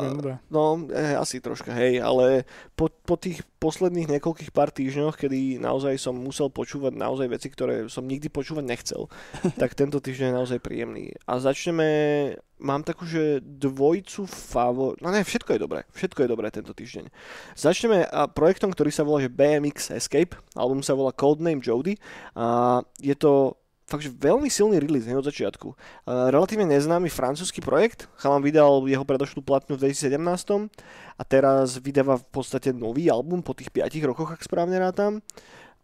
[0.52, 2.44] no eh, asi troška, hej, ale
[2.76, 7.88] po, po tých posledných niekoľkých pár týždňoch, kedy naozaj som musel počúvať naozaj veci, ktoré
[7.88, 9.08] som nikdy počúvať nechcel,
[9.60, 11.16] tak tento týždeň je naozaj príjemný.
[11.24, 11.88] A začneme,
[12.60, 15.00] mám takú, že dvojcu favor...
[15.00, 17.08] No ne, všetko je dobré, všetko je dobré tento týždeň.
[17.56, 18.04] Začneme
[18.36, 21.96] projektom, ktorý sa volá že BMX Escape, album sa volá Codename Jody
[22.36, 23.59] a je to
[23.90, 25.74] fakt, že veľmi silný release od začiatku.
[25.74, 30.70] Uh, relatívne neznámy francúzsky projekt, Chalan vydal jeho predošlú platňu v 2017
[31.18, 35.18] a teraz vydáva v podstate nový album po tých 5 rokoch, ak správne rátam.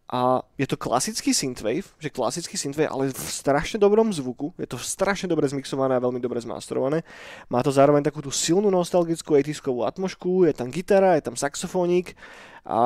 [0.07, 4.55] A je to klasický synthwave, že klasický synthwave, ale v strašne dobrom zvuku.
[4.55, 7.03] Je to strašne dobre zmixované a veľmi dobre zmasterované.
[7.51, 12.15] Má to zároveň takú tú silnú nostalgickú 80 atmošku, je tam gitara, je tam saxofónik
[12.63, 12.79] a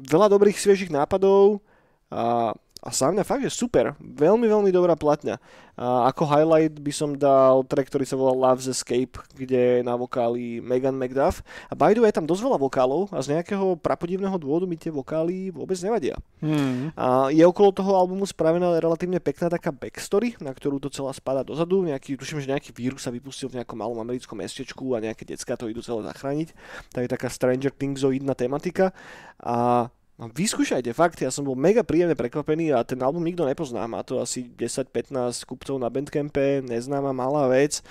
[0.00, 1.60] veľa dobrých sviežých nápadov
[2.08, 2.56] a
[2.88, 3.92] a za mňa fakt, že super.
[4.00, 5.36] Veľmi, veľmi dobrá platňa.
[5.78, 9.92] A ako highlight by som dal track, ktorý sa volá Love's Escape, kde je na
[9.94, 11.44] vokáli Megan McDuff.
[11.68, 14.80] A by the way, je tam dosť veľa vokálov a z nejakého prapodivného dôvodu mi
[14.80, 16.16] tie vokály vôbec nevadia.
[16.40, 16.90] Hmm.
[16.96, 21.44] A je okolo toho albumu spravená relatívne pekná taká backstory, na ktorú to celá spada
[21.44, 21.84] dozadu.
[21.84, 25.60] Nejaký, tuším, že nejaký vírus sa vypustil v nejakom malom americkom mestečku a nejaké decka
[25.60, 26.56] to idú celé zachrániť.
[26.96, 28.96] To je taká Stranger Thingsoidná tematika.
[29.38, 29.86] A
[30.18, 33.86] No vyskúšajte, fakt, ja som bol mega príjemne prekvapený a ten album nikto nepozná.
[33.86, 37.86] Má to asi 10-15 kupcov na Bandcampe, neznáma malá vec,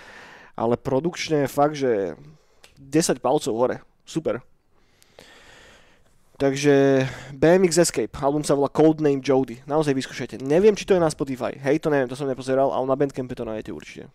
[0.51, 2.19] ale produkčne fakt, že
[2.75, 3.79] 10 palcov hore.
[4.03, 4.43] Super.
[6.35, 9.63] Takže BMX Escape, album sa volá Codename Jody.
[9.63, 10.43] Naozaj vyskúšajte.
[10.43, 11.55] Neviem, či to je na Spotify.
[11.63, 14.11] Hej, to neviem, to som nepozeral, ale na Bandcampe to nájdete určite.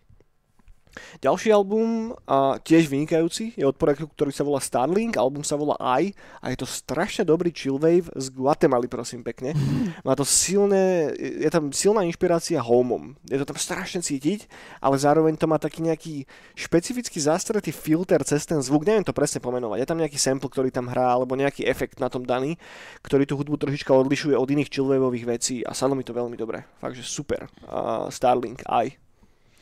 [1.21, 5.73] Ďalší album, a tiež vynikajúci, je od projektu, ktorý sa volá Starlink, album sa volá
[5.81, 9.57] I a je to strašne dobrý chillwave z Guatemaly, prosím pekne.
[10.07, 13.17] Má to silné, je tam silná inšpirácia homom.
[13.25, 14.45] Je to tam strašne cítiť,
[14.77, 16.15] ale zároveň to má taký nejaký
[16.53, 19.77] špecifický zastretý filter cez ten zvuk, neviem to presne pomenovať.
[19.81, 22.59] Je tam nejaký sample, ktorý tam hrá, alebo nejaký efekt na tom daný,
[23.01, 26.65] ktorý tú hudbu trošička odlišuje od iných chillwaveových vecí a sadlo mi to veľmi dobre.
[26.77, 27.49] Fakt, že super.
[27.65, 28.99] Uh, Starlink, I.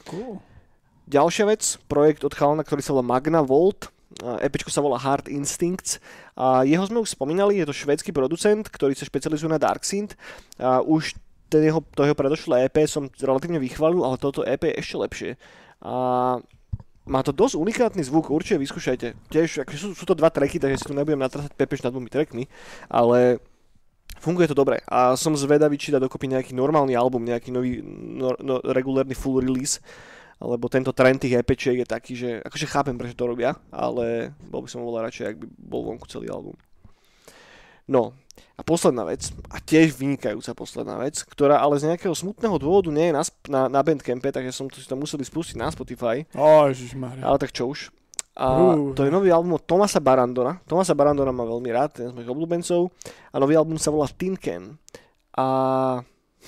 [0.05, 0.50] Cool.
[1.11, 5.99] Ďalšia vec, projekt od chalana, ktorý sa volá Magna Volt, EPčko sa volá Hard Instincts.
[6.39, 10.15] A jeho sme už spomínali, je to švédsky producent, ktorý sa špecializuje na Dark Synth.
[10.55, 11.19] A už
[11.51, 15.31] ten jeho, to jeho predošlé EP som relatívne vychválil, ale toto EP je ešte lepšie.
[15.83, 15.93] A
[17.03, 19.07] má to dosť unikátny zvuk, určite vyskúšajte.
[19.27, 22.07] Tiež, akože sú, sú to dva tracky, takže si tu nebudem natrasať pepež nad dvomi
[22.07, 22.47] trackmi,
[22.87, 23.43] ale
[24.23, 24.79] funguje to dobre.
[24.87, 29.43] A som zvedavý, či dá dokopy nejaký normálny album, nejaký nový no, no, regulárny full
[29.43, 29.83] release
[30.41, 34.65] lebo tento trend tých EPčiek je taký, že akože chápem, prečo to robia, ale bol
[34.65, 36.57] by som oveľa radšej, ak by bol vonku celý album.
[37.85, 38.17] No,
[38.57, 43.09] a posledná vec, a tiež vynikajúca posledná vec, ktorá ale z nejakého smutného dôvodu nie
[43.09, 46.25] je na, na, na Bandcampe, takže som to si tam museli spustiť na Spotify.
[46.33, 47.25] Oh, ježišmarja.
[47.25, 47.89] Ale tak čo už.
[48.37, 48.95] A uh.
[48.95, 50.63] to je nový album od Tomasa Barandona.
[50.63, 52.87] Tomasa Barandona má veľmi rád, ten z mojich obľúbencov.
[53.29, 54.79] A nový album sa volá Tin Can.
[55.35, 55.45] A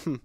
[0.08, 0.20] hm,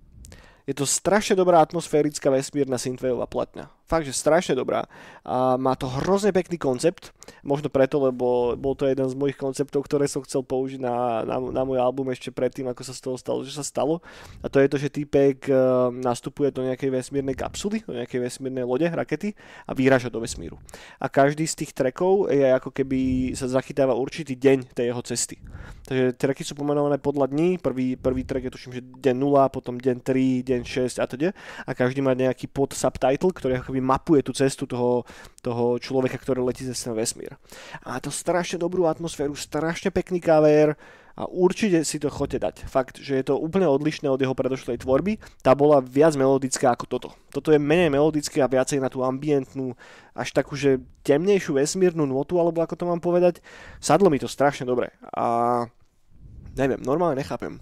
[0.69, 3.73] Je to strašne dobrá atmosférická vesmírna synthwaveová platňa.
[3.89, 4.85] Fakt, že strašne dobrá.
[5.25, 7.17] A má to hrozne pekný koncept.
[7.41, 11.41] Možno preto, lebo bol to jeden z mojich konceptov, ktoré som chcel použiť na, na,
[11.41, 14.05] na môj album ešte predtým, ako sa z toho stalo, že sa stalo.
[14.45, 18.69] A to je to, že týpek uh, nastupuje do nejakej vesmírnej kapsuly, do nejakej vesmírnej
[18.69, 19.33] lode, rakety
[19.65, 20.61] a vyráža do vesmíru.
[21.01, 25.41] A každý z tých trekov je ako keby sa zachytáva určitý deň tej jeho cesty.
[25.89, 27.57] Takže tracky sú pomenované podľa dní.
[27.57, 31.33] Prvý, prvý track je tuším, že deň 0, potom deň 3, deň 6 a teda.
[31.65, 35.03] A každý má nejaký pod subtitle, ktorý ako keby mapuje tú cestu toho,
[35.41, 37.35] toho človeka, ktorý letí cez ten vesmír.
[37.83, 40.79] A má to strašne dobrú atmosféru, strašne pekný kaver
[41.19, 42.71] a určite si to chodte dať.
[42.71, 45.19] Fakt, že je to úplne odlišné od jeho predošlej tvorby.
[45.43, 47.09] Tá bola viac melodická ako toto.
[47.35, 49.75] Toto je menej melodické a viacej na tú ambientnú,
[50.15, 53.43] až takú, že temnejšiu vesmírnu notu, alebo ako to mám povedať.
[53.83, 54.95] Sadlo mi to strašne dobre.
[55.11, 55.67] A
[56.55, 57.59] neviem, normálne nechápem.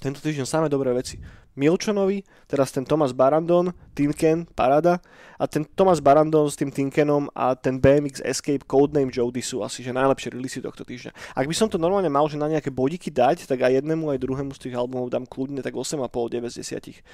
[0.00, 1.20] Tento týždeň samé dobré veci.
[1.60, 4.96] Milčonovi, teraz ten Thomas Barandon, Tinken, Parada
[5.36, 9.84] a ten Thomas Barandon s tým Tinkenom a ten BMX Escape Codename Jody sú asi
[9.84, 11.36] že najlepšie releasy tohto týždňa.
[11.36, 14.24] Ak by som to normálne mal, že na nejaké bodiky dať, tak aj jednému, aj
[14.24, 17.04] druhému z tých albumov dám kľudne tak 8,5, 9 z 10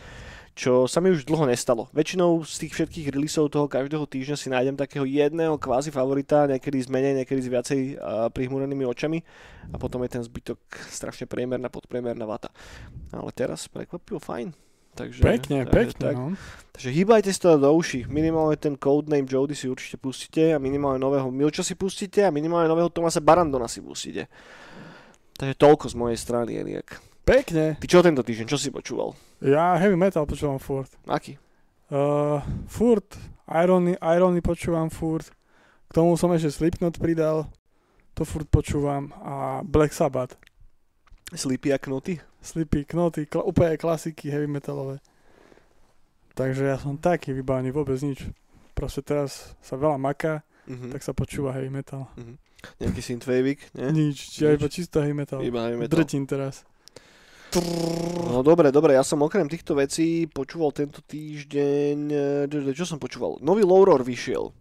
[0.57, 1.93] čo sa mi už dlho nestalo.
[1.93, 6.81] Väčšinou z tých všetkých releaseov toho každého týždňa si nájdem takého jedného kvázi favorita, niekedy
[6.81, 9.21] z menej, niekedy s viacej uh, prihmúrenými očami
[9.69, 10.57] a potom je ten zbytok
[10.89, 12.49] strašne priemerná, podpriemerná vata.
[13.13, 14.57] Ale teraz prekvapilo fajn.
[14.97, 16.01] Takže, pekne, takže, pekne.
[16.09, 16.27] Tak, no.
[16.73, 18.09] takže hýbajte si to do uši.
[18.09, 22.65] Minimálne ten codename Jody si určite pustíte a minimálne nového Milča si pustíte a minimálne
[22.65, 24.25] nového Tomasa Barandona si pustíte.
[25.37, 26.97] Takže toľko z mojej strany, Eliak.
[27.27, 27.75] Pekne.
[27.77, 29.19] Ty čo tento týždeň, čo si počúval?
[29.43, 30.89] Ja heavy metal počúvam furt.
[31.05, 31.35] Aký?
[31.91, 33.19] Uh, furt.
[33.45, 35.27] Irony, Irony počúvam furt.
[35.87, 37.51] K tomu som ešte Slipknot pridal.
[38.15, 39.11] To furt počúvam.
[39.21, 40.39] A Black Sabbath.
[41.29, 42.23] Sleepy a knoty?
[42.39, 45.03] Sleepy, knoty, kla- úplne klasiky heavy metalové.
[46.33, 48.23] Takže ja som taký vybavený, vôbec nič.
[48.71, 50.95] Proste teraz sa veľa maká, Mhm.
[50.95, 52.07] tak sa počúva heavy metal.
[52.15, 52.39] Mhm.
[52.79, 53.91] Nejaký synthwavik, nie?
[53.91, 54.59] Nič, ja Nič.
[54.59, 55.43] iba čisto heavy metal.
[55.43, 55.93] Iba heavy metal.
[55.93, 56.63] Drtím teraz.
[58.27, 61.97] No dobre, dobre, ja som okrem týchto vecí počúval tento týždeň,
[62.51, 63.41] eh, čo som počúval?
[63.41, 64.53] Nový Lowroar vyšiel.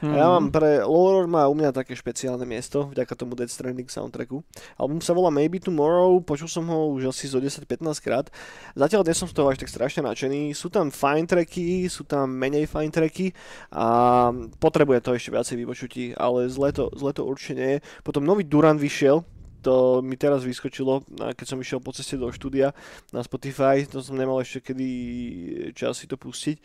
[0.00, 0.32] A ja Mhm.
[0.32, 4.40] mám pre Lowroar má u mňa také špeciálne miesto, vďaka tomu Death Stranding soundtracku.
[4.80, 8.32] Album sa volá Maybe Tomorrow, počul som ho už asi zo 10-15 krát.
[8.72, 10.56] Zatiaľ nie som z toho až tak strašne nadšený.
[10.56, 13.36] Sú tam fine tracky, sú tam menej fine tracky
[13.68, 17.78] a potrebuje to ešte viacej vypočutí, ale zle to, zle to určite nie je.
[18.00, 19.20] Potom nový Duran vyšiel,
[19.66, 22.70] to mi teraz vyskočilo, keď som išiel po ceste do štúdia
[23.10, 24.88] na Spotify, to som nemal ešte kedy
[25.74, 26.62] čas si to pustiť.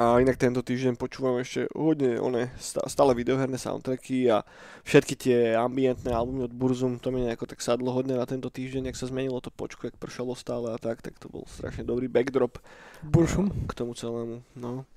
[0.00, 4.46] A inak tento týždeň počúvam ešte hodne one, stá- stále videoherné soundtracky a
[4.86, 8.88] všetky tie ambientné albumy od Burzum, to mi nejako tak sadlo hodne na tento týždeň,
[8.88, 12.08] ak sa zmenilo to počko, jak pršalo stále a tak, tak to bol strašne dobrý
[12.08, 12.62] backdrop
[13.04, 13.52] Buršum.
[13.68, 14.40] k tomu celému.
[14.56, 14.88] No.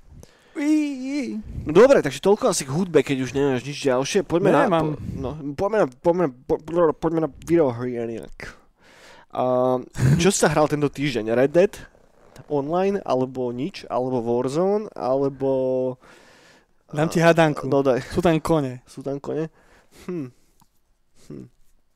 [1.64, 4.22] No dobre, takže toľko asi k hudbe, keď už nemáš nič ďalšie.
[4.22, 4.86] Poďme na, Nemám.
[4.86, 7.30] po, no, poďme na, poďme, po, po- poďme na.
[9.34, 9.44] A,
[10.22, 11.34] čo sa hral tento týždeň?
[11.34, 11.74] Red Dead?
[12.50, 13.02] Online?
[13.02, 13.88] Alebo nič?
[13.90, 14.94] Alebo Warzone?
[14.94, 15.50] Alebo...
[16.94, 17.66] Dám ti hadanku.
[17.66, 18.86] No daj, Sú tam kone.
[18.86, 19.50] sú tam kone?
[20.06, 20.30] Hm,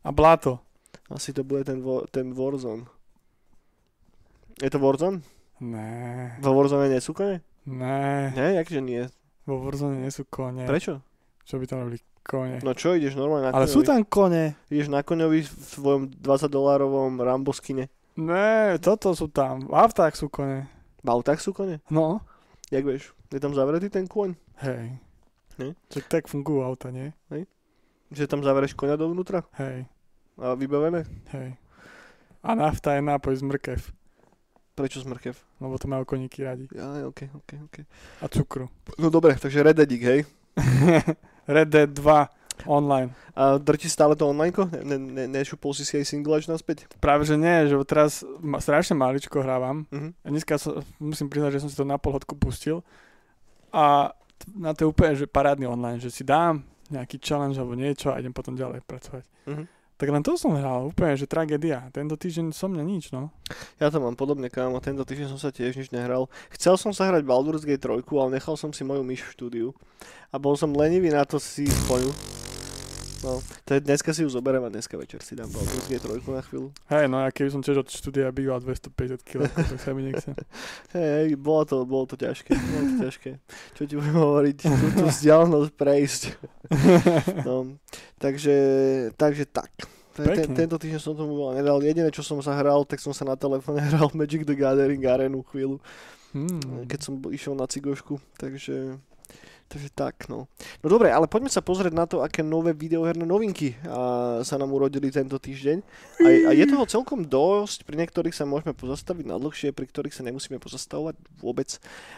[0.01, 0.57] A bláto.
[1.13, 1.77] asi to bude ten,
[2.09, 2.89] ten Warzone.
[4.57, 5.21] Je to Warzone?
[5.61, 7.45] Ne, Vo Warzone nie sú kone?
[7.67, 8.31] Ne.
[8.33, 9.05] Nie, jakže nie.
[9.43, 10.63] Vo Warzone nie sú kone.
[10.67, 10.99] Prečo?
[11.47, 12.59] Čo by tam robili kone?
[12.63, 13.75] No čo, ideš normálne na Ale koňovi?
[13.75, 14.55] sú tam kone.
[14.67, 17.87] Ideš na koňovi v svojom 20 dolárovom Rambo skine.
[18.17, 19.63] Ne, toto sú tam.
[19.67, 20.67] V autách sú kone.
[20.99, 21.79] V autách sú kone?
[21.87, 22.19] No.
[22.67, 23.15] Jak vieš?
[23.31, 24.35] Je tam zavretý ten kôň?
[24.63, 24.99] Hej.
[25.55, 25.77] Ne?
[25.87, 27.15] Čak tak fungujú auta, nie?
[28.11, 29.43] Že tam zavereš koňa dovnútra?
[29.59, 29.87] Hej.
[30.39, 31.07] A vybavené?
[31.31, 31.55] Hej.
[32.43, 33.79] A nafta je nápoj z mrkev.
[34.77, 35.33] Prečo smrkev?
[35.57, 36.69] Lebo to majú koníky radi.
[36.69, 37.75] Ja, ok, ok, ok.
[38.21, 38.69] A cukru.
[39.01, 40.21] No dobre, takže Red Deadík, hej?
[41.49, 43.09] Red Dead 2 online.
[43.33, 44.53] A drti stále to online?
[44.85, 46.85] Ne, ne, nešupol si si aj single až naspäť?
[47.01, 49.89] Práve že nie, že teraz ma, strašne maličko hrávam.
[49.89, 50.09] Mhm.
[50.21, 52.85] A dneska som, musím priznať, že som si to na pol hodku pustil.
[53.73, 54.13] A
[54.53, 56.61] na to je úplne že parádny online, že si dám
[56.93, 59.25] nejaký challenge alebo niečo a idem potom ďalej pracovať.
[59.49, 59.76] Mhm.
[59.97, 61.89] Tak len to som hral, úplne, že tragédia.
[61.89, 63.33] Tento týždeň som mňa nič, no.
[63.81, 66.29] Ja to mám podobne, kámo, tento týždeň som sa tiež nič nehral.
[66.53, 69.67] Chcel som sa hrať Baldur's Gate 3, ale nechal som si moju myš v štúdiu.
[70.29, 72.13] A bol som lenivý na to si spoju.
[73.25, 76.43] No, je, dneska si ju zoberiem a dneska večer si dám Baldur's Gate 3 na
[76.45, 76.69] chvíľu.
[76.85, 80.37] Hej, no ja keby som tiež od štúdia býval 250 kg, tak sa mi nechce.
[80.97, 83.31] Hej, bolo to, bolo to ťažké, bolo to ťažké.
[83.73, 86.21] Čo ti budem hovoriť, tú, tú vzdialenosť prejsť.
[87.47, 87.79] No,
[88.19, 88.55] takže,
[89.15, 89.71] takže tak.
[90.17, 91.79] Ten, tento týždeň som tomu veľa nedal.
[91.79, 95.41] Jediné, čo som sa hral, tak som sa na telefóne hral Magic the Gathering Arenu
[95.47, 95.79] chvíľu,
[96.35, 96.83] Hmm.
[96.85, 98.99] keď som išiel na cigošku, takže...
[99.67, 100.47] Takže tak, no.
[100.79, 104.71] No dobre, ale poďme sa pozrieť na to, aké nové videoherné novinky a, sa nám
[104.71, 105.83] urodili tento týždeň.
[106.23, 110.15] A, a je toho celkom dosť, pri niektorých sa môžeme pozastaviť na dlhšie, pri ktorých
[110.15, 111.67] sa nemusíme pozastavovať vôbec.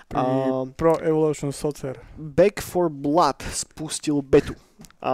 [0.05, 1.97] Pri A, Pro Evolution Soccer.
[2.21, 4.53] Back for Blood spustil betu.
[4.99, 5.13] A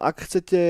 [0.00, 0.60] ak chcete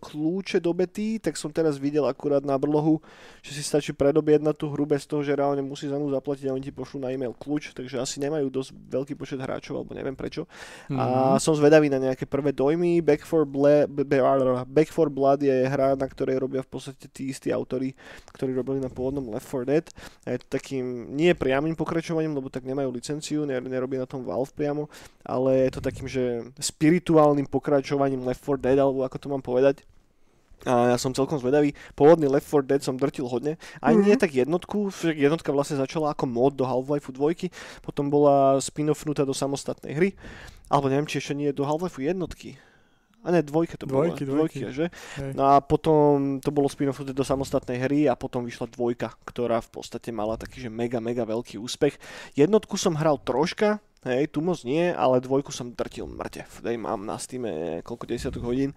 [0.00, 3.00] kľúče do bety, tak som teraz videl akurát na brlohu,
[3.44, 6.56] že si stačí predobjednať tú hru bez toho, že reálne musí za ňu zaplatiť a
[6.56, 10.16] oni ti pošlú na e-mail kľúč, takže asi nemajú dosť veľký počet hráčov, alebo neviem
[10.16, 10.44] prečo.
[10.92, 11.40] A Mhm.
[11.40, 13.00] som zvedavý na nejaké prvé dojmy.
[13.00, 14.20] Back for, Bla- B- B-
[14.68, 17.92] Back for Blood je hra, na ktorej robia v podstate tí istí autory,
[18.36, 19.86] ktorí robili na pôvodnom Left 4 Dead.
[20.28, 24.24] A je to takým nie priamým pokračovaním, lebo tak nemajú licenciu, ner- nerobí na tom
[24.24, 24.88] Valve priamo,
[25.24, 29.82] ale je to takým, že spirituálnym pokračovaním Left 4 Dead, alebo ako to mám povedať.
[30.64, 31.76] A ja som celkom zvedavý.
[31.92, 33.60] Pôvodný Left 4 Dead som drtil hodne.
[33.84, 37.52] Ani nie tak jednotku, však jednotka vlastne začala ako mod do Half-Life 2,
[37.84, 40.10] potom bola spin-offnutá do samostatnej hry.
[40.72, 42.56] Alebo neviem, či ešte nie do Half-Life jednotky.
[43.24, 44.44] A ne, dvojke to Dvojky, bola.
[44.44, 44.68] dvojky.
[44.68, 44.92] že?
[45.16, 45.32] Hej.
[45.32, 49.80] No a potom to bolo spin-offnuté do samostatnej hry a potom vyšla dvojka, ktorá v
[49.80, 51.96] podstate mala taký, že mega, mega veľký úspech.
[52.36, 56.48] Jednotku som hral troška, hej, tu moc nie, ale dvojku som drtil mŕtev.
[56.64, 57.44] Hej, mám na Steam
[57.82, 58.76] koľko desiatok hodín.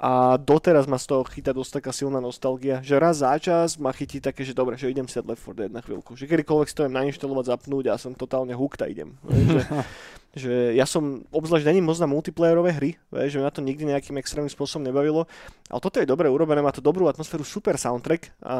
[0.00, 3.92] A doteraz ma z toho chytá dosť taká silná nostalgia, že raz za čas ma
[3.92, 6.16] chytí také, že dobre, že idem si Left 4 Dead na chvíľku.
[6.16, 9.20] Že kedykoľvek si to viem nainštalovať, zapnúť a som totálne hooked a idem.
[9.28, 9.60] Že,
[10.48, 12.90] že ja som, obzvlášť není moc na multiplayerové hry,
[13.28, 15.28] že ma to nikdy nejakým extrémnym spôsobom nebavilo,
[15.68, 18.56] ale toto je dobre urobené, má to dobrú atmosféru, super soundtrack a,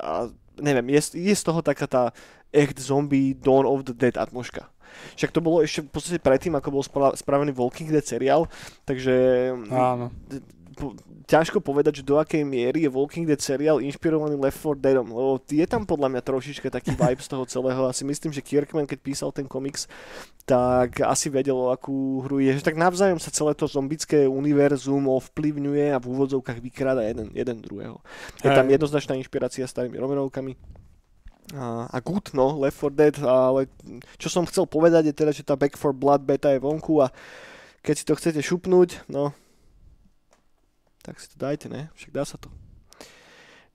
[0.00, 0.10] a
[0.56, 2.16] neviem, je, je z toho taká tá
[2.48, 4.72] echt zombie Dawn of the Dead atmoška.
[5.16, 8.48] Však to bolo ešte v podstate predtým, ako bol spra- spravený Walking Dead seriál,
[8.84, 9.14] takže
[9.72, 10.12] Áno.
[10.76, 10.92] po,
[11.26, 15.42] ťažko povedať, že do akej miery je Walking Dead seriál inšpirovaný Left 4 Deadom, lebo
[15.42, 17.82] je tam podľa mňa trošička taký vibe z toho celého.
[17.90, 19.90] Asi myslím, že Kirkman, keď písal ten komiks,
[20.46, 22.54] tak asi vedel, o akú hru je.
[22.62, 27.58] Že tak navzájom sa celé to zombické univerzum ovplyvňuje a v úvodzovkách vykráda jeden, jeden
[27.58, 27.98] druhého.
[28.46, 30.54] Je tam jednoznačná inšpirácia starými Romerovkami.
[31.54, 33.70] A, a good, no, Left 4 Dead, ale
[34.18, 37.14] čo som chcel povedať je teda, že tá Back 4 Blood beta je vonku a
[37.86, 39.30] keď si to chcete šupnúť, no,
[41.06, 41.86] tak si to dajte, ne?
[41.94, 42.50] Však dá sa to.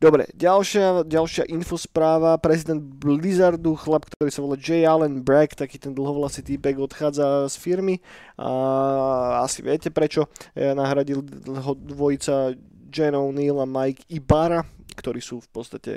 [0.01, 2.41] Dobre, ďalšia, ďalšia infospráva.
[2.41, 4.81] Prezident Blizzardu, chlap, ktorý sa volá J.
[4.81, 8.01] Allen Bragg, taký ten dlhovlasý týpek, odchádza z firmy.
[8.34, 10.25] A asi viete prečo.
[10.57, 12.57] E, Nahradil ho dvojica
[12.89, 14.65] Jen O'Neill a Mike Ibarra,
[14.97, 15.93] ktorí sú v podstate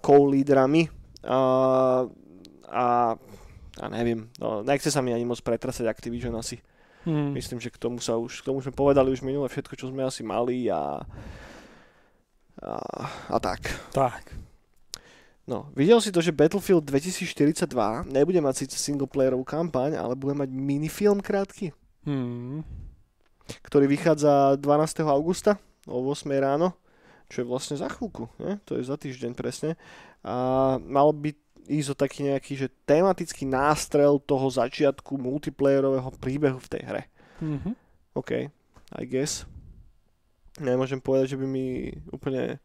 [0.00, 0.88] co-lídrami.
[1.26, 1.38] A,
[2.70, 2.84] a,
[3.76, 6.62] a neviem, no, nechce sa mi ani moc pretrasať Activision asi.
[7.06, 7.30] Hmm.
[7.34, 10.02] Myslím, že k tomu sa už, k tomu sme povedali už minule všetko, čo sme
[10.02, 10.98] asi mali a,
[12.58, 12.72] a,
[13.30, 13.70] a tak.
[13.94, 14.34] Tak.
[15.46, 17.70] No, videl si to, že Battlefield 2042
[18.10, 21.70] nebude mať síce singleplayerovú kampaň, ale bude mať minifilm krátky,
[22.02, 22.66] Hmm.
[23.66, 25.06] ktorý vychádza 12.
[25.06, 26.74] augusta o 8 ráno,
[27.26, 28.58] čo je vlastne za chvíľku, ne?
[28.62, 29.74] to je za týždeň presne.
[30.22, 31.34] A mal by
[31.66, 37.02] ísť o taký nejaký, že tematický nástrel toho začiatku multiplayerového príbehu v tej hre.
[37.42, 37.70] Mhm.
[38.16, 38.30] OK,
[38.96, 39.44] I guess.
[40.56, 42.56] Nemôžem povedať, že by mi úplne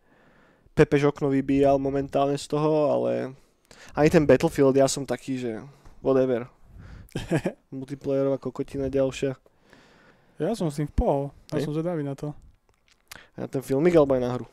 [0.72, 3.36] Pepe okno vybíjal momentálne z toho, ale
[3.92, 5.52] ani ten Battlefield, ja som taký, že
[6.00, 6.48] whatever.
[7.76, 9.36] Multiplayerová kokotina ďalšia.
[10.40, 11.24] Ja som s tým v pohol.
[11.52, 11.68] Ja Hej.
[11.68, 12.32] som zvedavý na to.
[13.38, 14.46] A ten filmik alebo aj na hru.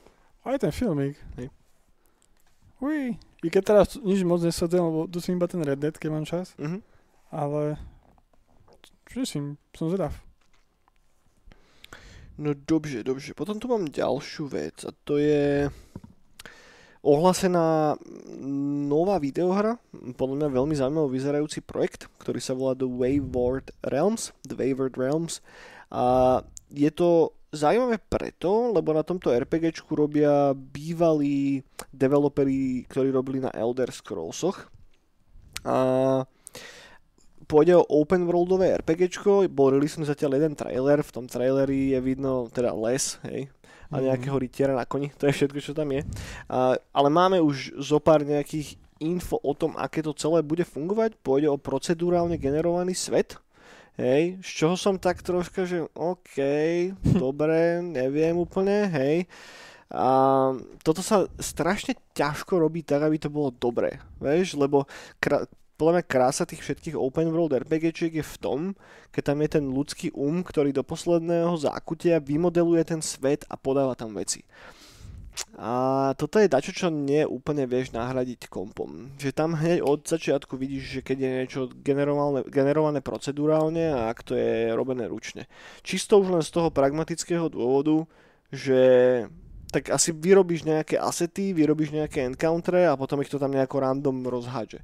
[0.46, 1.18] Aj ten filmik.
[1.36, 1.50] Hej.
[2.78, 3.18] Uj.
[3.18, 6.54] I keď teraz nič moc nesadzem, lebo si iba ten Red Dead, keď mám čas.
[6.58, 6.82] Mhm.
[7.34, 7.78] Ale...
[9.08, 9.40] Si,
[9.72, 10.12] som zvedav.
[12.38, 13.34] No dobře, dobře.
[13.34, 15.70] Potom tu mám ďalšiu vec a to je
[17.02, 17.96] ohlásená
[18.90, 19.78] nová videohra,
[20.18, 25.40] podľa mňa veľmi zaujímavý vyzerajúci projekt, ktorý sa volá The Wayward Realms, The Wayward Realms
[25.90, 26.38] a
[26.68, 33.88] je to zaujímavé preto, lebo na tomto RPGčku robia bývalí developeri, ktorí robili na Elder
[33.88, 34.68] Scrollsoch
[35.64, 35.76] a
[37.48, 42.52] pôjde o open worldové RPGčko, bol releasený zatiaľ jeden trailer, v tom traileri je vidno
[42.52, 43.48] teda les, hej,
[43.88, 44.04] a Mhm.
[44.04, 46.04] nejakého rytiera na koni, to je všetko, čo tam je.
[46.52, 51.16] A, ale máme už zo pár nejakých info o tom, aké to celé bude fungovať.
[51.24, 53.40] Pôjde o procedurálne generovaný svet,
[53.98, 56.38] hej, z čoho som tak troška, že OK,
[57.22, 59.26] dobre, neviem úplne, hej.
[59.88, 60.52] A
[60.84, 64.84] toto sa strašne ťažko robí tak, aby to bolo dobré, vieš, lebo
[65.16, 68.60] kra- podľa mňa krása tých všetkých open world RPGčiek je v tom,
[69.14, 73.94] keď tam je ten ľudský um, ktorý do posledného zákutia vymodeluje ten svet a podáva
[73.94, 74.42] tam veci.
[75.58, 75.70] A
[76.14, 79.10] toto je dačo, čo nie úplne vieš nahradiť kompom.
[79.18, 84.22] Že tam hneď od začiatku vidíš, že keď je niečo generované, generované procedurálne a ak
[84.22, 85.50] to je robené ručne.
[85.82, 88.06] Čisto už len z toho pragmatického dôvodu,
[88.54, 88.80] že
[89.68, 94.24] tak asi vyrobíš nejaké asety, vyrobíš nejaké encountere a potom ich to tam nejako random
[94.24, 94.80] rozhádže.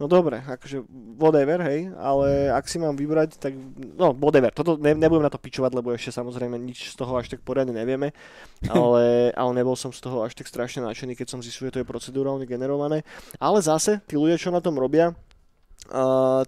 [0.00, 0.80] No dobre, akože
[1.20, 3.52] whatever, hej, ale ak si mám vybrať, tak
[4.00, 7.28] no whatever, toto ne, nebudem na to pičovať, lebo ešte samozrejme nič z toho až
[7.28, 8.16] tak poriadne nevieme,
[8.72, 11.80] ale, ale nebol som z toho až tak strašne nadšený, keď som zistil, že to
[11.84, 13.04] je procedurálne generované.
[13.36, 15.12] Ale zase, tí ľudia, čo na tom robia,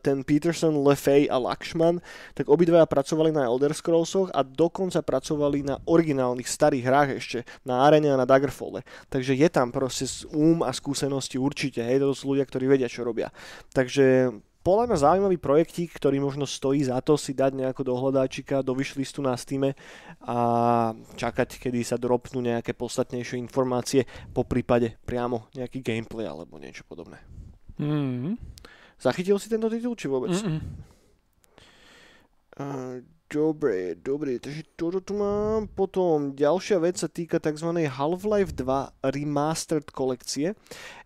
[0.01, 1.99] ten Peterson, Lefay a Lakshman,
[2.33, 7.83] tak obidvaja pracovali na Elder Scrollsoch a dokonca pracovali na originálnych starých hrách ešte, na
[7.85, 8.87] Arene a na Daggerfalle.
[9.11, 13.03] Takže je tam proste um a skúsenosti určite, hej, to sú ľudia, ktorí vedia, čo
[13.03, 13.35] robia.
[13.75, 14.31] Takže
[14.63, 18.79] podľa mňa zaujímavý projektík, ktorý možno stojí za to si dať nejako do hľadáčika, do
[18.79, 19.75] wishlistu na Steam
[20.23, 20.39] a
[21.19, 27.19] čakať, kedy sa dropnú nejaké podstatnejšie informácie, po prípade priamo nejaký gameplay alebo niečo podobné.
[27.83, 28.39] Mm.
[29.03, 30.31] Zachytil si tento titul, či vôbec?
[30.31, 30.63] Mm-mm.
[32.53, 35.67] Uh, dobre, dobre, takže toto tu mám.
[35.67, 37.67] Potom ďalšia vec sa týka tzv.
[37.91, 38.63] Half-Life 2
[39.03, 40.55] Remastered kolekcie.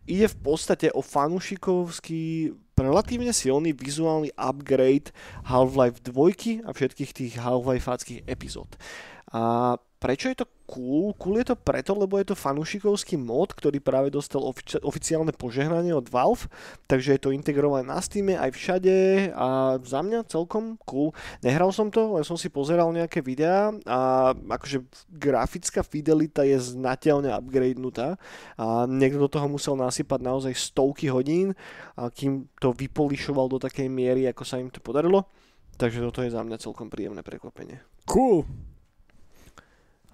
[0.04, 5.16] Ide v podstate o fanúšikovský relatívne silný vizuálny upgrade
[5.48, 7.88] Half-Life 2 a všetkých tých Half-Life
[8.28, 8.76] epizód.
[9.32, 11.14] A prečo je to cool?
[11.16, 15.94] Cool je to preto, lebo je to fanúšikovský mod, ktorý práve dostal ofici- oficiálne požehnanie
[15.94, 16.50] od Valve,
[16.90, 18.96] takže je to integrované na Steam aj všade
[19.32, 21.14] a za mňa celkom cool.
[21.40, 27.32] Nehral som to, len som si pozeral nejaké videá a akože grafická fidelita je znateľne
[27.32, 28.20] upgradenutá
[28.58, 31.56] a niekto do toho musel nasypať naozaj stovky hodín,
[31.96, 35.24] a kým to vypolišoval do takej miery, ako sa im to podarilo.
[35.76, 37.84] Takže toto je za mňa celkom príjemné prekvapenie.
[38.08, 38.48] Cool.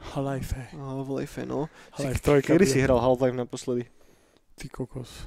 [0.02, 0.50] Half-Life.
[0.74, 1.70] Half-Life, no.
[1.94, 2.42] Half-Life 3.
[2.42, 3.86] Kedy si hral Half-Life naposledy?
[4.58, 5.24] Ty kokos.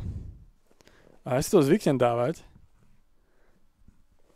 [1.25, 2.43] A ja si to zvyknem dávať.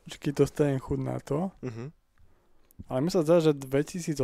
[0.10, 1.54] Že keď dostanem chuť na to.
[1.62, 1.94] Uh-huh.
[2.88, 4.16] Ale mi sa zdá, že 2018,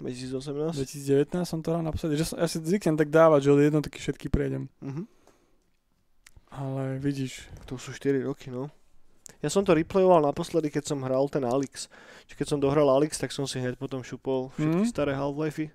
[0.00, 0.74] 2018?
[0.74, 2.18] 2019 som to hral naposledy.
[2.18, 4.66] Že som, ja si zvyknem tak dávať, že od jednotky všetky prejdem.
[4.82, 5.06] Uh-huh.
[6.48, 7.46] Ale vidíš.
[7.68, 8.72] To sú 4 roky, no.
[9.38, 11.86] Ja som to replayoval naposledy, keď som hral ten Alex.
[12.26, 14.90] Čiže keď som dohral Alex, tak som si hneď potom šupol všetky Mhm.
[14.90, 15.70] staré Half-Lifey.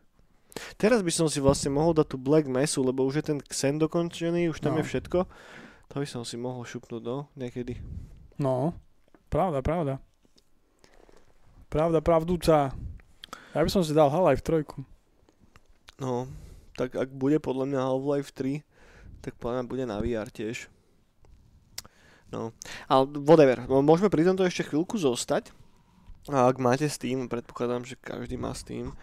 [0.76, 3.80] Teraz by som si vlastne mohol dať tú Black Mesu, lebo už je ten Xen
[3.80, 4.80] dokončený, už tam No.
[4.80, 5.26] je všetko.
[5.89, 7.80] To by som si mohol šupnúť, no, niekedy.
[8.38, 8.76] No.
[9.30, 9.97] Pravda, pravda.
[11.69, 12.69] Pravda, pravdúca.
[13.54, 14.67] Ja by som si dal Half-Life 3.
[15.97, 16.30] No,
[16.76, 18.62] tak ak bude podľa mňa Half-Life 3,
[19.21, 20.69] tak podľa mňa bude na VR tiež.
[22.34, 22.50] No,
[22.89, 25.54] ale whatever, môžeme pri tomto ešte chvíľku zostať.
[26.32, 28.96] A ak máte Steam, predpokladám, že každý má Steam,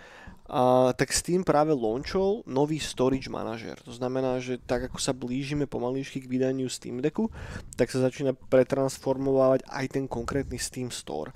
[0.48, 3.76] a, tak Steam práve launchol nový storage manažer.
[3.84, 7.28] To znamená, že tak ako sa blížime pomaličky k vydaniu Steam Decku,
[7.76, 11.30] tak sa začína pretransformovať aj ten konkrétny Steam Store.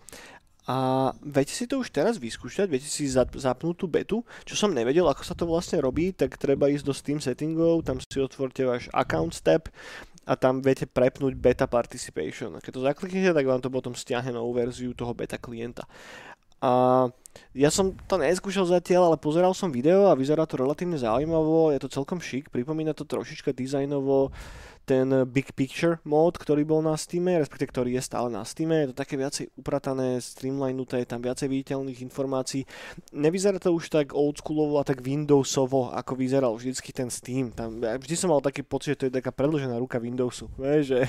[0.64, 4.16] A viete si to už teraz vyskúšať, viete si zap- zapnúť tú betu,
[4.48, 8.00] čo som nevedel, ako sa to vlastne robí, tak treba ísť do Steam settingov, tam
[8.00, 9.68] si otvorte váš account tab
[10.24, 12.56] a tam viete prepnúť beta participation.
[12.60, 15.84] Keď to zakliknete, tak vám to potom stiahne novú verziu toho beta klienta.
[16.64, 17.04] A
[17.52, 21.80] ja som to neskúšal zatiaľ, ale pozeral som video a vyzerá to relatívne zaujímavo, je
[21.84, 24.32] to celkom šik, pripomína to trošička dizajnovo
[24.84, 28.68] ten Big Picture mód, ktorý bol na Steam, respektíve ktorý je stále na Steam.
[28.68, 32.68] Je to také viacej upratané, streamlinuté, je tam viacej viditeľných informácií.
[33.16, 37.48] Nevyzerá to už tak oldschoolovo a tak Windowsovo, ako vyzeral vždycky ten Steam.
[37.50, 40.52] Tam, ja vždy som mal taký pocit, že to je taká predložená ruka Windowsu.
[40.60, 41.00] Vieš, že...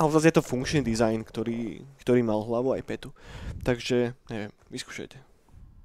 [0.00, 3.12] Ale zase je to funkčný dizajn, ktorý, ktorý mal hlavu aj petu.
[3.60, 5.20] Takže, neviem, vyskúšajte.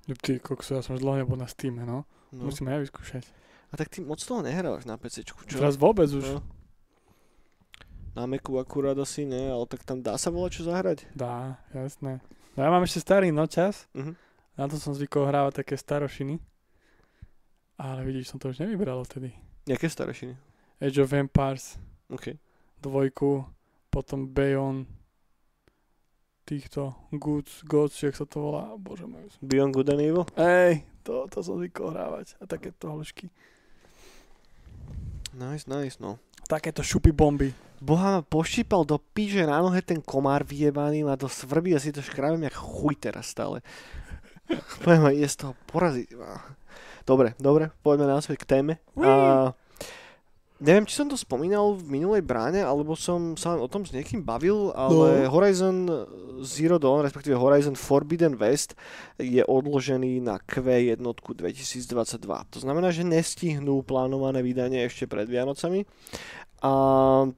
[0.08, 2.08] Ty kokso, ja som už dlho nebol na Steam, no.
[2.32, 2.48] No.
[2.48, 3.28] Musím aj vyskúšať.
[3.68, 5.28] A tak ty moc toho nehrávaš na PC.
[5.28, 5.36] Čo?
[5.48, 6.40] Teraz vôbec už.
[6.40, 6.42] No.
[8.16, 11.06] Na Macu akurát asi nie, ale tak tam dá sa volať čo zahrať.
[11.14, 12.18] Dá, jasné.
[12.58, 14.18] No ja mám ešte starý nočas, Mhm.
[14.58, 16.42] na to som zvykol hrávať také starošiny.
[17.78, 19.30] Ale vidíš, som to už nevybral vtedy.
[19.70, 20.34] Jaké staršiny?
[20.82, 21.78] Age of Empires,
[22.10, 22.34] OK.
[22.82, 23.46] dvojku,
[23.94, 24.90] potom Bayon,
[26.42, 29.30] týchto Goods, Gods, jak sa to volá, bože môj.
[29.44, 30.26] Beyond Good and Evil?
[30.40, 32.34] Ej, to, to som zvykol hrávať.
[32.40, 33.30] A takéto hložky.
[35.38, 36.18] Nice, nice, no.
[36.50, 37.54] Takéto šupy bomby.
[37.78, 41.94] Boha ma poštípal do píže na nohe ten komár vyjebaný, ma to svrbí a si
[41.94, 43.62] to škrabem jak chuj teraz stále.
[44.82, 46.18] Poďme ide z toho poraziť.
[47.06, 48.74] Dobre, dobre, poďme naspäť k téme.
[48.98, 49.54] A
[50.60, 54.26] neviem, či som to spomínal v minulej bráne, alebo som sa o tom s niekým
[54.26, 55.32] bavil, ale no.
[55.34, 55.78] Horizon
[56.42, 58.78] Zero Dawn, respektíve Horizon Forbidden West
[59.18, 62.54] je odložený na Q1 2022.
[62.54, 65.86] To znamená, že nestihnú plánované vydanie ešte pred Vianocami
[66.58, 66.72] a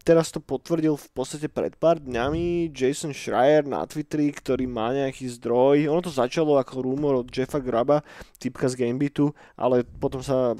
[0.07, 5.27] teraz to potvrdil v podstate pred pár dňami Jason Schreier na Twitteri, ktorý má nejaký
[5.35, 5.91] zdroj.
[5.91, 7.99] Ono to začalo ako rumor od Jeffa Graba,
[8.39, 10.55] typka z Gamebitu, ale potom sa,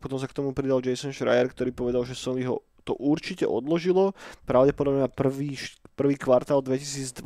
[0.00, 4.16] potom sa k tomu pridal Jason Schreier, ktorý povedal, že Sony ho to určite odložilo,
[4.48, 5.60] pravdepodobne na prvý,
[5.92, 7.20] prvý kvartál 2022.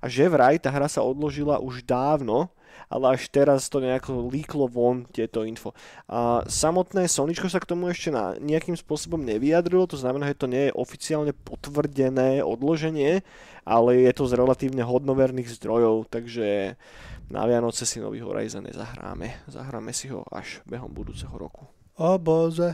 [0.00, 2.48] A že vraj tá hra sa odložila už dávno,
[2.88, 5.76] ale až teraz to nejako líklo von tieto info.
[6.08, 10.48] A samotné Soničko sa k tomu ešte na nejakým spôsobom nevyjadrilo, to znamená, že to
[10.48, 13.20] nie je oficiálne potvrdené odloženie,
[13.68, 16.80] ale je to z relatívne hodnoverných zdrojov, takže
[17.28, 19.44] na Vianoce si nový Horizon nezahráme.
[19.44, 21.68] Zahráme si ho až behom budúceho roku.
[22.00, 22.72] O bože.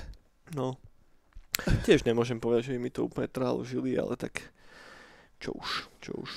[0.54, 0.78] No.
[1.82, 4.54] Tiež nemôžem povedať, že mi to úplne trhalo žili, ale tak
[5.42, 6.30] čo už, čo už.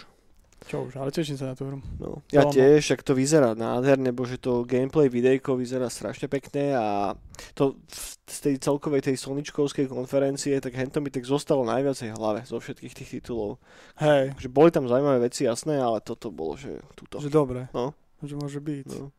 [0.65, 1.79] Čo už, ale teším sa na tú hru.
[2.01, 2.51] No, ja Lama.
[2.51, 7.13] tiež, ak to vyzerá nádherne, bože to gameplay videjko vyzerá strašne pekné a
[7.53, 7.77] to
[8.25, 12.93] z tej celkovej tej slničkovskej konferencie, tak hento mi tak zostalo najviacej hlave zo všetkých
[12.97, 13.61] tých titulov.
[14.01, 14.33] Hej.
[14.41, 17.21] Že boli tam zaujímavé veci, jasné, ale toto bolo, že túto.
[17.21, 17.71] Že dobre.
[17.71, 17.95] No.
[18.25, 18.85] Že môže byť.
[18.91, 19.13] No.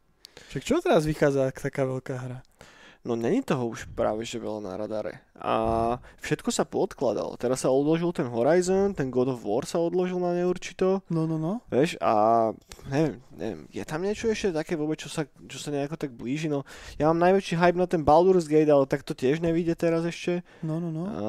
[0.52, 2.38] Však čo teraz vychádza taká veľká hra?
[3.08, 5.24] No není toho už práve že veľa na radare.
[5.40, 7.40] A všetko sa poodkladalo.
[7.40, 11.00] Teraz sa odložil ten Horizon, ten God of War sa odložil na neurčito.
[11.08, 11.64] No, no, no.
[11.72, 12.52] Vieš, a
[12.92, 16.52] neviem, neviem, je tam niečo ešte také vôbec, čo sa, čo sa nejako tak blíži?
[16.52, 16.68] No,
[17.00, 20.44] ja mám najväčší hype na ten Baldur's Gate, ale tak to tiež nevíde teraz ešte.
[20.60, 21.02] No, no, no.
[21.08, 21.24] A,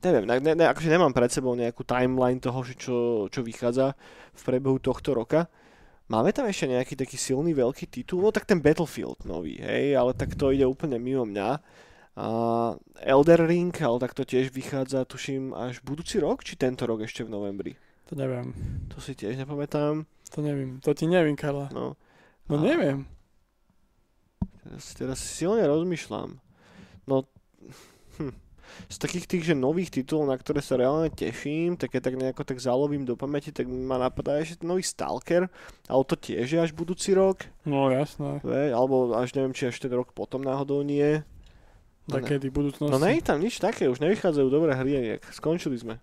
[0.00, 3.92] neviem, ne, ne, akože nemám pred sebou nejakú timeline toho, čo, čo vychádza
[4.32, 5.52] v priebehu tohto roka.
[6.06, 8.22] Máme tam ešte nejaký taký silný veľký titul?
[8.22, 11.58] No tak ten Battlefield nový, hej, ale tak to ide úplne mimo mňa.
[12.16, 12.26] A
[13.02, 17.26] Elder Ring, ale tak to tiež vychádza, tuším, až budúci rok, či tento rok ešte
[17.26, 17.72] v novembri?
[18.06, 18.54] To neviem.
[18.94, 20.06] To si tiež nepamätám.
[20.06, 21.68] To neviem, to ti neviem, Karla.
[21.74, 21.98] No.
[22.46, 22.62] No a...
[22.62, 23.04] neviem.
[24.62, 26.38] Teraz, teraz silne rozmýšľam.
[27.10, 27.26] No,
[28.86, 32.42] z takých tých, že nových titulov, na ktoré sa reálne teším, tak je tak nejako
[32.44, 35.48] tak zálovím do pamäti, tak ma napadá ešte nový Stalker,
[35.86, 37.46] ale to tiež je až budúci rok.
[37.66, 38.40] No jasné.
[38.42, 41.22] Ve, alebo až neviem, či až ten rok potom náhodou nie.
[42.06, 42.92] No, Takedy budúcnosti.
[42.92, 45.26] No nie tam nič také, už nevychádzajú dobré hry nejak.
[45.34, 45.98] Skončili sme.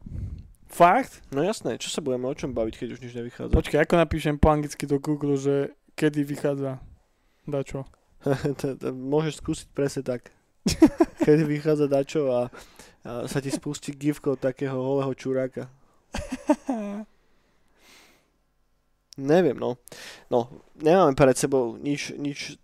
[0.67, 1.21] Fakt?
[1.29, 3.53] No jasné, čo sa budeme o čom baviť, keď už nič nevychádza?
[3.53, 6.81] Počkaj, ako napíšem po anglicky do Google, že kedy vychádza
[7.45, 7.85] dačo?
[9.13, 10.33] Môžeš skúsiť presne tak.
[11.25, 12.41] keď vychádza dačo a,
[13.03, 15.67] a sa ti spustí gifko takého holého čuráka.
[19.17, 19.77] Neviem, no.
[20.33, 20.49] No,
[20.81, 22.57] nemáme pred sebou nič, nič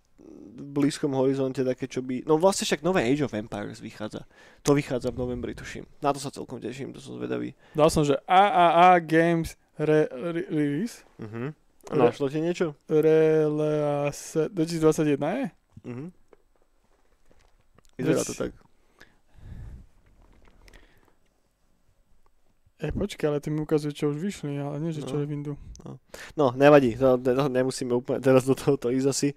[0.60, 2.26] v blízkom horizonte také, čo by...
[2.28, 4.28] No vlastne však nové Age of Empires vychádza.
[4.66, 5.88] To vychádza v novembri, tuším.
[6.04, 7.56] Na to sa celkom teším, to som zvedavý.
[7.72, 11.06] Dal som, že AAA Games re, re, Release.
[11.16, 11.54] Uh-huh.
[11.88, 12.76] Našlo ti niečo?
[12.90, 15.46] Release 2021 je?
[15.86, 16.08] Uh-huh.
[18.00, 18.52] Vyzerá to tak.
[22.80, 25.20] E, počkaj, ale ty mi ukazuje, čo už vyšli, ale nie, že čo no.
[25.20, 25.52] je Windu.
[25.84, 26.00] No.
[26.32, 29.28] no, nevadí, to, to, nemusíme úplne teraz do tohoto ísť asi.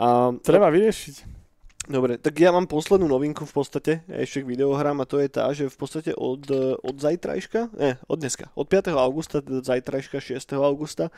[0.00, 1.44] Um, Treba vyriešiť.
[1.86, 5.46] Dobre, tak ja mám poslednú novinku v podstate, ešte k videohrám a to je tá,
[5.54, 6.42] že v podstate od,
[6.82, 8.90] od zajtrajška, ne, od dneska, od 5.
[8.90, 10.34] augusta, do zajtrajška 6.
[10.58, 11.14] augusta,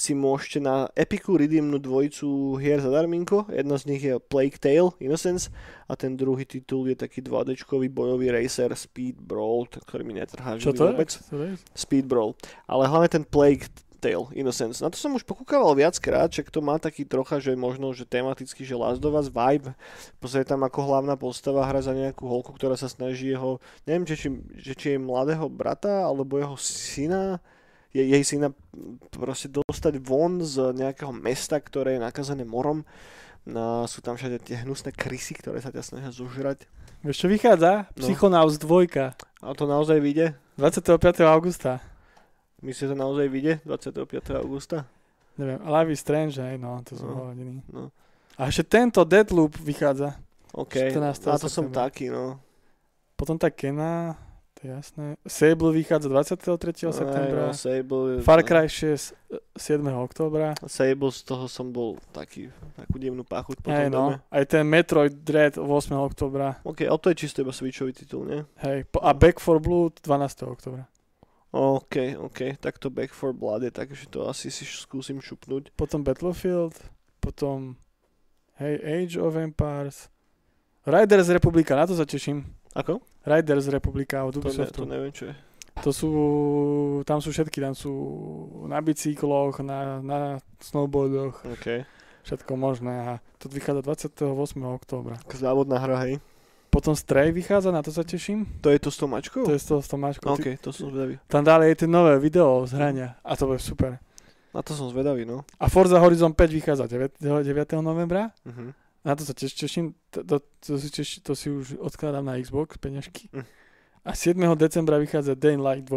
[0.00, 3.52] si môžete na Epiku redeemnúť dvojicu hier zadarminko.
[3.52, 5.52] Jedna z nich je Plague Tale Innocence
[5.84, 7.60] a ten druhý titul je taký 2D
[7.92, 11.12] bojový racer Speed Brawl, ktorý mi netrhá Čo to vôbec.
[11.12, 11.60] je?
[11.76, 12.32] Speed Brawl.
[12.64, 13.68] Ale hlavne ten Plague
[14.00, 14.80] Tale Innocence.
[14.80, 18.64] Na to som už pokúkaval viackrát, že to má taký trocha, že možno, že tematicky,
[18.64, 19.76] že Last of Us vibe.
[20.16, 24.16] V tam ako hlavná postava hra za nejakú holku, ktorá sa snaží jeho, neviem, či,
[24.16, 24.28] či,
[24.72, 27.44] či je mladého brata, alebo jeho syna,
[27.90, 28.54] je, jej syna
[29.14, 32.86] proste dostať von z nejakého mesta, ktoré je nakazané morom.
[33.48, 36.68] No, sú tam všade tie hnusné krysy, ktoré sa ťa snažia zožrať.
[37.00, 37.88] Vieš čo vychádza?
[37.96, 38.04] No.
[38.04, 39.16] Psychonauts 2.
[39.40, 40.36] A to naozaj vyjde?
[40.60, 41.24] 25.
[41.24, 41.80] augusta.
[42.60, 44.36] Myslíš, že to naozaj vyjde 25.
[44.36, 44.84] augusta?
[45.40, 47.32] Neviem, Live is Strange, aj no, to sú no.
[47.72, 47.88] No.
[48.36, 50.20] A ešte tento Deadloop vychádza.
[50.52, 52.36] OK, na to som taký, no.
[53.16, 54.20] Potom tá Kena,
[54.60, 55.16] to je jasné.
[55.24, 56.92] Sable vychádza 23.
[56.92, 57.46] septembra.
[57.48, 59.16] No, Sable, Far Cry 6
[59.56, 59.88] 7.
[59.88, 60.52] októbra.
[60.68, 64.20] Sable z toho som bol taký, takú divnú pachuť potom Hey, no.
[64.28, 65.64] Aj ten Metroid Dread 8.
[65.96, 66.60] októbra.
[66.60, 68.40] OK, ale to je čisto iba switchový titul, nie?
[68.60, 70.44] Hej, a Back for Blood 12.
[70.44, 70.84] októbra.
[71.56, 75.72] OK, OK, tak to Back for Blood je tak, že to asi si skúsim šupnúť.
[75.72, 76.76] Potom Battlefield,
[77.24, 77.80] potom
[78.60, 80.12] hej, Age of Empires,
[80.84, 82.59] Riders Republika, na to sa teším.
[82.74, 83.00] Ako?
[83.26, 84.78] Riders Republika od To, ne, Ubisoftu.
[84.82, 85.34] to neviem, čo je.
[85.80, 86.10] To sú,
[87.08, 87.92] tam sú všetky, tam sú
[88.68, 90.18] na bicykloch, na, na
[90.60, 91.88] snowboardoch, OK.
[92.20, 93.10] všetko možné a
[93.40, 94.60] to vychádza 28.
[94.76, 95.16] októbra.
[95.32, 96.20] Závodná hra, hej.
[96.70, 98.46] Potom Stray vychádza, na to sa teším.
[98.62, 99.42] To je to s tou mačkou?
[99.42, 100.30] To je toho s tou mačkou.
[100.36, 101.18] OK, to som zvedavý.
[101.26, 103.98] Tam dále je tie nové video z hrania a to bude super.
[104.54, 105.46] Na to som zvedavý, no.
[105.58, 107.22] A Forza Horizon 5 vychádza 9.
[107.22, 107.72] 9.
[107.82, 108.34] novembra.
[108.46, 108.74] Uh-huh.
[109.00, 109.96] Na to sa tiež teším.
[110.12, 113.32] To, to, to, si, teš, to si už odkladám na Xbox, peňažky.
[113.32, 113.48] Mm.
[114.04, 114.36] A 7.
[114.56, 115.96] decembra vychádza Day in Light 2.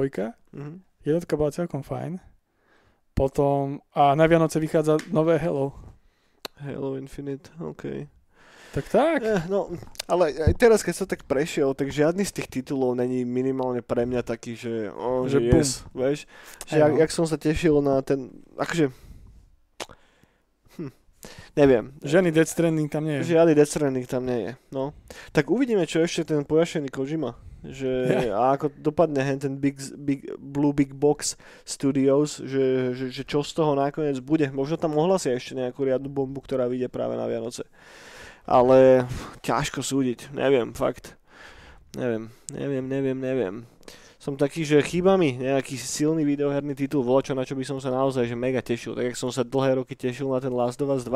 [0.55, 0.79] Uh-huh.
[1.03, 2.19] Jednotka bola celkom fajn.
[3.13, 5.75] Potom, a na Vianoce vychádza nové Hello.
[6.57, 8.07] Halo Infinite, OK.
[8.73, 9.21] Tak tak.
[9.21, 9.69] Eh, no,
[10.09, 14.01] ale aj teraz, keď som tak prešiel, tak žiadny z tých titulov není minimálne pre
[14.09, 15.61] mňa taký, že, oh, Že bum.
[15.61, 16.19] yes, vieš.
[16.65, 16.97] Že jak, no.
[16.97, 18.89] jak som sa tešil na ten, akože,
[21.55, 21.93] neviem.
[22.03, 23.35] Žiadny Death Stranding tam nie je.
[23.35, 24.93] Žiadny Death Stranding tam nie je, no.
[25.31, 27.35] Tak uvidíme, čo ešte ten pojašený Kojima.
[27.63, 27.91] Že,
[28.35, 33.39] a ako dopadne hen ten big, big, Blue Big Box Studios, že, že, že čo
[33.39, 34.51] z toho nakoniec bude.
[34.51, 37.63] Možno tam ohlasia ešte nejakú riadnu bombu, ktorá vyjde práve na Vianoce.
[38.43, 39.07] Ale
[39.47, 41.15] ťažko súdiť, neviem, fakt.
[41.95, 43.55] Neviem, neviem, neviem, neviem.
[44.23, 47.91] Som taký, že chýba mi nejaký silný videoherný titul, voľačo, na čo by som sa
[47.91, 48.95] naozaj že mega tešil.
[48.95, 51.11] Tak jak som sa dlhé roky tešil na ten Last of Us 2,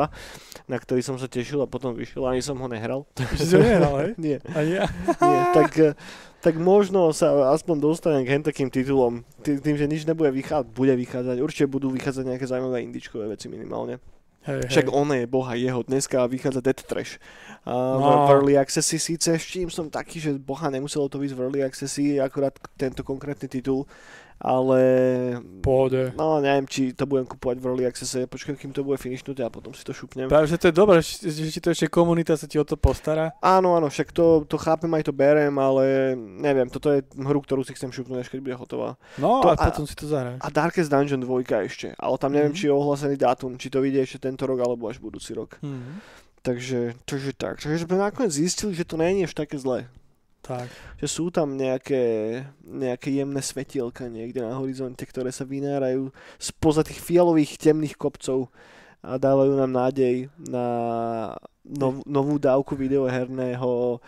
[0.68, 3.08] na ktorý som sa tešil a potom vyšiel, ani som ho nehral.
[3.16, 4.12] Že si ho nehral, hej?
[4.28, 4.84] Nie, A ja.
[5.24, 5.96] nie, tak, eh,
[6.44, 9.24] tak možno sa aspoň dostanem k takým titulom.
[9.40, 11.40] Tým, že nič nebude vychádzať, bude vychádzať.
[11.40, 14.04] Určite budú vychádzať nejaké zaujímavé indičkové veci minimálne.
[14.48, 14.94] Hej, Však hej.
[14.96, 17.20] on je boha jeho, dneska vychádza Dead Trash.
[17.68, 18.24] A no.
[18.26, 21.60] V Early Accessi síce, s čím som taký, že boha nemuselo to byť v Early
[21.60, 23.84] Accessi, akurát tento konkrétny titul,
[24.38, 24.80] ale
[25.60, 26.14] Pôjde.
[26.14, 29.50] no neviem, či to budem kupovať v Early Accessi, počkaj, kým to bude finishnuté a
[29.50, 30.30] potom si to šupnem.
[30.30, 31.18] Práve, že to je dobré, že,
[31.50, 33.34] ti to ešte komunita sa ti o to postará.
[33.38, 37.66] Áno, áno, však to, to chápem, aj to berem, ale neviem, toto je hru, ktorú
[37.66, 38.94] si chcem šupnúť, až keď bude hotová.
[39.18, 40.38] No To a a- potom si to zahráš.
[40.38, 42.58] A Darkest Dungeon 2 ešte, ale tam neviem, Mhm.
[42.58, 45.58] či je ohlásený dátum, či to vyjde ešte tento rok, alebo až budúci rok.
[45.60, 45.98] Mhm.
[46.38, 47.58] Takže, takže tak.
[47.58, 49.90] Takže sme nakoniec zistili, že to nie je až také zlé.
[50.48, 50.64] Tak.
[50.96, 52.00] Že sú tam nejaké,
[52.64, 56.08] nejaké jemné svetielka niekde na horizonte, ktoré sa vynárajú
[56.40, 58.48] spoza tých fialových temných kopcov
[59.04, 60.66] a dávajú nám nádej na
[61.68, 64.00] nov, novú dávku videoherného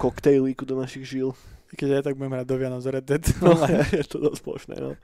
[0.00, 1.36] koktejlíku do našich žil.
[1.76, 3.24] Keď aj tak budem hrať do Vianoc Red Dead.
[3.44, 3.52] No,
[4.00, 4.96] je to dosť plošné, no.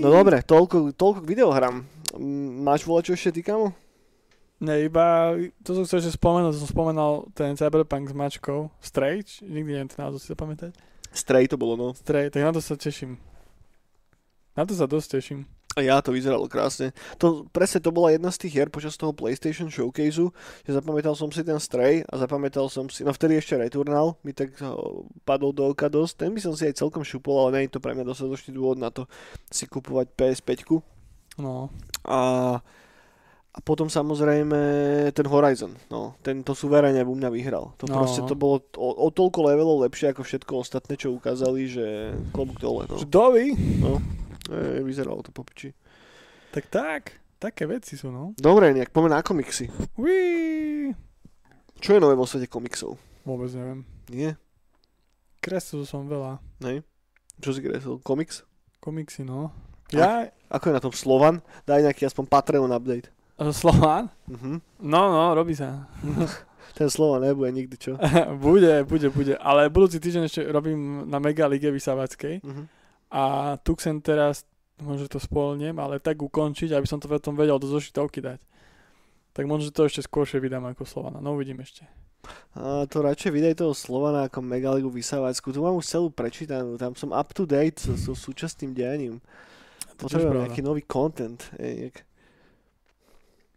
[0.00, 1.86] No dobre, toľko, toľko k videohrám.
[2.16, 3.70] Mm, Máš volať čo ešte ty, kamo?
[4.60, 5.32] Ne, iba,
[5.64, 9.88] to som chcel ešte spomenúť, som spomenal ten Cyberpunk s mačkou, Stray, či- nikdy neviem
[9.88, 10.76] ten názov si zapamätať.
[11.16, 11.88] Stray to bolo, no.
[11.96, 13.16] Stray, tak na to sa teším.
[14.52, 15.48] Na to sa dosť teším.
[15.78, 16.90] A ja to vyzeralo krásne.
[17.22, 20.34] To, presne to bola jedna z tých hier počas toho PlayStation Showcaseu,
[20.66, 24.34] že zapamätal som si ten Stray a zapamätal som si, no vtedy ešte Returnal mi
[24.34, 26.26] tak oh, padol do oka dosť.
[26.26, 28.82] Ten by som si aj celkom šupol, ale nie je to pre mňa dostatočný dôvod
[28.82, 29.06] na to
[29.46, 30.82] si kupovať PS5.
[31.38, 31.70] No,
[32.02, 32.58] A,
[33.50, 34.58] a potom samozrejme
[35.10, 37.74] ten Horizon, no, ten to suverene u mňa vyhral.
[37.82, 37.98] To No.
[37.98, 41.86] proste to bolo o, o toľko levelov lepšie ako všetko ostatné, čo ukázali, že
[42.30, 43.02] klobúk dole, no.
[43.02, 43.50] dovi.
[44.50, 45.74] E, vyzeralo to po piči.
[46.54, 47.02] Tak tak,
[47.42, 48.38] také veci sú, no.
[48.38, 49.66] Dobre, nejak poďme na komiksy.
[49.98, 50.94] Ui.
[51.82, 52.94] Čo je nové vo svete komiksov?
[53.26, 53.82] Vôbec neviem.
[54.10, 54.38] Nie?
[55.40, 56.38] Kreslil som veľa.
[56.60, 56.82] Nej?
[57.40, 57.98] Čo si kresol?
[58.04, 58.44] Komiks?
[58.78, 59.50] Komiksy, no.
[59.90, 61.42] Ja, Ako je na tom Slovan?
[61.66, 63.10] Daj nejaký aspoň Patreon update.
[63.40, 64.12] E, Slován?
[64.28, 64.60] Mhm.
[64.84, 65.88] No, no, robí sa.
[66.78, 67.92] Ten Slovan nebude nikdy, čo?
[68.44, 69.34] bude, bude, bude.
[69.40, 72.44] Ale budúci týždeň ešte robím na Mega Lige vysávackej.
[72.44, 72.62] Mhm.
[73.10, 73.22] A
[73.66, 74.46] tu chcem teraz,
[74.78, 78.38] možno to spolniem, ale tak ukončiť, aby som to potom vedel do zošitovky dať.
[79.34, 81.18] Tak možno to ešte skôršie vydám ako Slovana.
[81.18, 81.86] No uvidím ešte.
[82.54, 85.50] A to radšej vydaj toho Slovana ako Megaligu Vysávackú.
[85.50, 86.76] Tu mám už celú prečítanú.
[86.76, 89.18] Tam som up to date so, so súčasným dianím.
[89.96, 91.40] Potrebujem nejaký nový content.
[91.60, 91.96] Ej, nejak...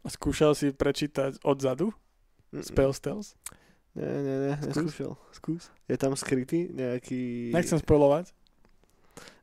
[0.03, 1.95] Skúšal si prečítať odzadu?
[2.51, 3.39] Mm, Spell Stealth?
[3.95, 4.67] Nie, nie, nie, Skús.
[4.67, 5.13] neskúšal.
[5.31, 5.63] Skús.
[5.87, 7.53] Je tam skrytý nejaký...
[7.55, 8.33] Nechcem spoilovať.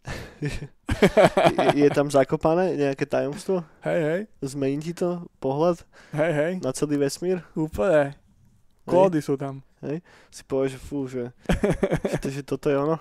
[0.40, 0.50] je,
[1.76, 3.62] je tam zakopané nejaké tajomstvo?
[3.84, 4.20] Hej, hej.
[4.40, 5.84] Zmení ti to pohľad
[6.16, 6.52] Hej, hej.
[6.64, 7.44] na celý vesmír?
[7.52, 8.16] Úplne.
[8.88, 9.62] Kódy sú tam.
[10.28, 11.32] Si povieš, že fú, že,
[12.20, 13.00] že, že toto je ono?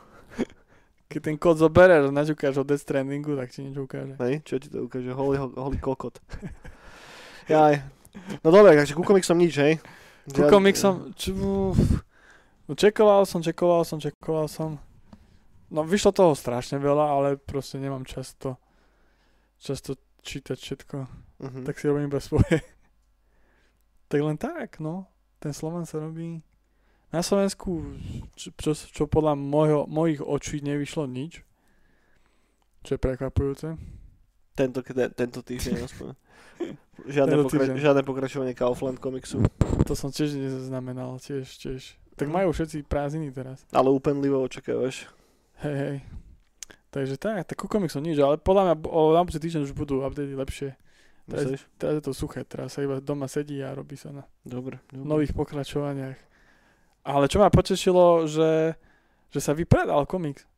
[1.09, 4.13] Keď ten kód zoberieš a načukáš o Death Strandingu, tak ti niečo ukáže.
[4.21, 5.09] Hej, čo ti to ukáže?
[5.11, 6.21] Holý, holý kokot.
[7.49, 7.81] Jaj.
[8.45, 9.73] No dobre, takže ku komiksom nič, hej?
[10.29, 11.09] Ku komiksom,
[12.69, 14.77] no čekoval som, čekoval som, čekoval som.
[15.73, 18.61] No vyšlo toho strašne veľa, ale proste nemám často,
[19.57, 20.97] často čítať všetko.
[21.41, 21.63] Uh-huh.
[21.65, 22.61] Tak si robím iba svoje.
[24.09, 25.09] tak len tak, no.
[25.41, 26.45] ten Slovan sa robí...
[27.09, 27.97] Na Slovensku,
[28.37, 31.41] čo, čo, čo podľa mojho, mojich očí nevyšlo nič,
[32.85, 33.73] čo je prekvapujúce.
[34.53, 36.09] Tento, te, tento týždeň aspoň.
[37.07, 37.75] Žiadne, Tento pokra- týždeň.
[37.77, 39.39] žiadne pokračovanie Kaufland komiksu.
[39.85, 41.95] To som tiež nezaznamenal, tiež, tiež.
[42.19, 42.35] Tak Mhm.
[42.35, 43.63] majú všetci prázdniny teraz.
[43.69, 45.07] Ale úpenlivo očakávaš.
[45.59, 45.97] Hej, hej.
[46.89, 50.33] Takže tak, tak ku komiksom nič, ale podľa mňa o budúci týždeň už budú updaty
[50.33, 50.73] lepšie.
[51.23, 51.61] Teraz, Myslíš?
[51.77, 54.81] teraz je to suché, teraz sa iba doma sedí a robí sa na Dobre.
[54.89, 55.05] dobre.
[55.05, 56.17] nových pokračovaniach.
[57.05, 58.73] Ale čo ma potešilo, že,
[59.29, 60.49] že sa vypredal komiks.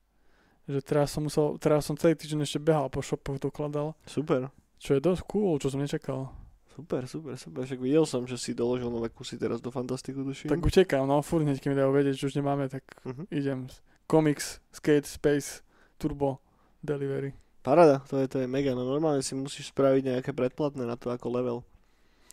[0.64, 3.98] Že teraz som musel, teraz som celý týždeň ešte behal po shopoch, dokladal.
[4.04, 4.50] Super.
[4.78, 6.30] Čo je dosť cool, čo som nečakal.
[6.72, 7.62] Super, super, super.
[7.62, 10.48] Však videl som, že si doložil nové kusy teraz do Fantastiku, tuším.
[10.48, 13.24] Tak utekám, no furt hneď, keď mi dajú vedieť, že už nemáme, tak Mhm.
[13.30, 13.60] idem.
[14.06, 15.62] Comics, Skate, Space,
[15.98, 16.40] Turbo,
[16.80, 17.36] Delivery.
[17.62, 18.72] Parada, to je, to je mega.
[18.72, 21.58] No normálne si musíš spraviť nejaké predplatné na to ako level.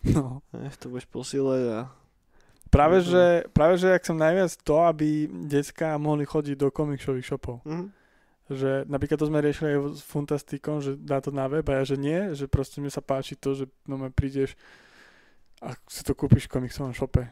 [0.15, 0.41] No.
[0.55, 1.79] Eh, to budeš posílať a...
[2.69, 3.05] Práve, Mhm.
[3.05, 5.09] že, práve, že ak som najviac to, aby
[5.45, 7.61] decka mohli chodiť do komiksových shopov.
[7.65, 7.91] Mhm.
[8.49, 11.85] Že napríklad to sme riešili aj s Fantastikom, že dá to na web a ja,
[11.85, 14.57] že nie, že proste mne sa páči to, že no prídeš
[15.61, 17.29] a si to kúpiš v komiksovom shope.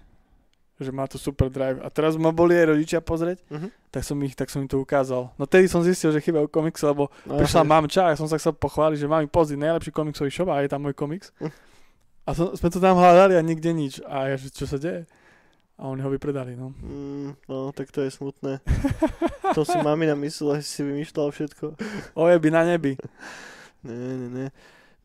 [0.77, 1.81] Že má to super drive.
[1.81, 3.69] A teraz ma boli aj rodičia pozrieť, Mhm.
[3.89, 5.33] tak som, ich, tak som im to ukázal.
[5.41, 8.53] No tedy som zistil, že chýbajú komiksy, lebo No, prišla mamča a som sa chcel
[8.53, 11.33] pochváliť, že mám im pozrieť najlepší komiksový shop a je tam môj komiks.
[11.41, 11.49] Hm.
[12.27, 14.05] A som, sme to tam hľadali a nikde nič.
[14.05, 15.09] A ja, že čo sa deje?
[15.77, 16.73] A oni ho vypredali, no.
[16.79, 18.65] Mm, no, tak to je smutné.
[19.53, 21.77] to si mamina myslela, že si vymýšľal všetko.
[22.17, 22.97] Oje by na nebi.
[23.85, 24.47] Ne, ne, ne.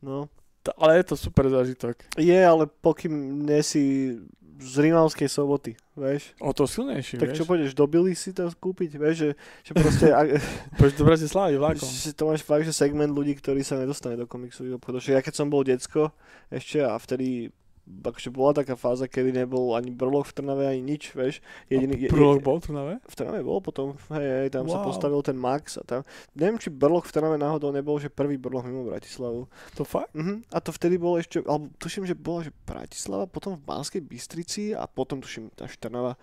[0.00, 1.96] No, T- Ale je to super zážitok.
[2.16, 3.12] je, ale pokým
[3.42, 4.14] nie si
[4.62, 6.38] z Rimavskej soboty, vieš.
[6.38, 7.36] O to silnejší, Tak vieš.
[7.36, 10.38] čo pôjdeš do Billy si to kúpiť, vieš, že, že proste ak,
[10.78, 11.82] Poďš do Bratislavy vlakom.
[11.84, 15.02] že to máš fakt, že segment ľudí, ktorí sa nedostane do komiksových obchodov.
[15.02, 16.14] Že ja keď som bol decko
[16.48, 17.50] ešte a vtedy
[17.82, 21.42] akože bola taká fáza, kedy nebol ani brlok v Trnave, ani nič, vieš.
[21.66, 22.94] Jediný, je- Prolog je- bol tu na ve?
[23.02, 24.86] v Trnave bol potom, hej, hej, tam sa Wow.
[24.86, 26.00] postavil ten Max a tam,
[26.32, 29.50] neviem, či Brloch v Trnave náhodou nebol, že prvý Brloch mimo Bratislavu.
[29.74, 30.14] To fakt?
[30.14, 30.46] Mhm.
[30.48, 34.72] A to vtedy bolo ešte, alebo tuším, že bola, že Bratislava, potom v Banskej Bystrici
[34.72, 36.14] a potom tuším až Trnava.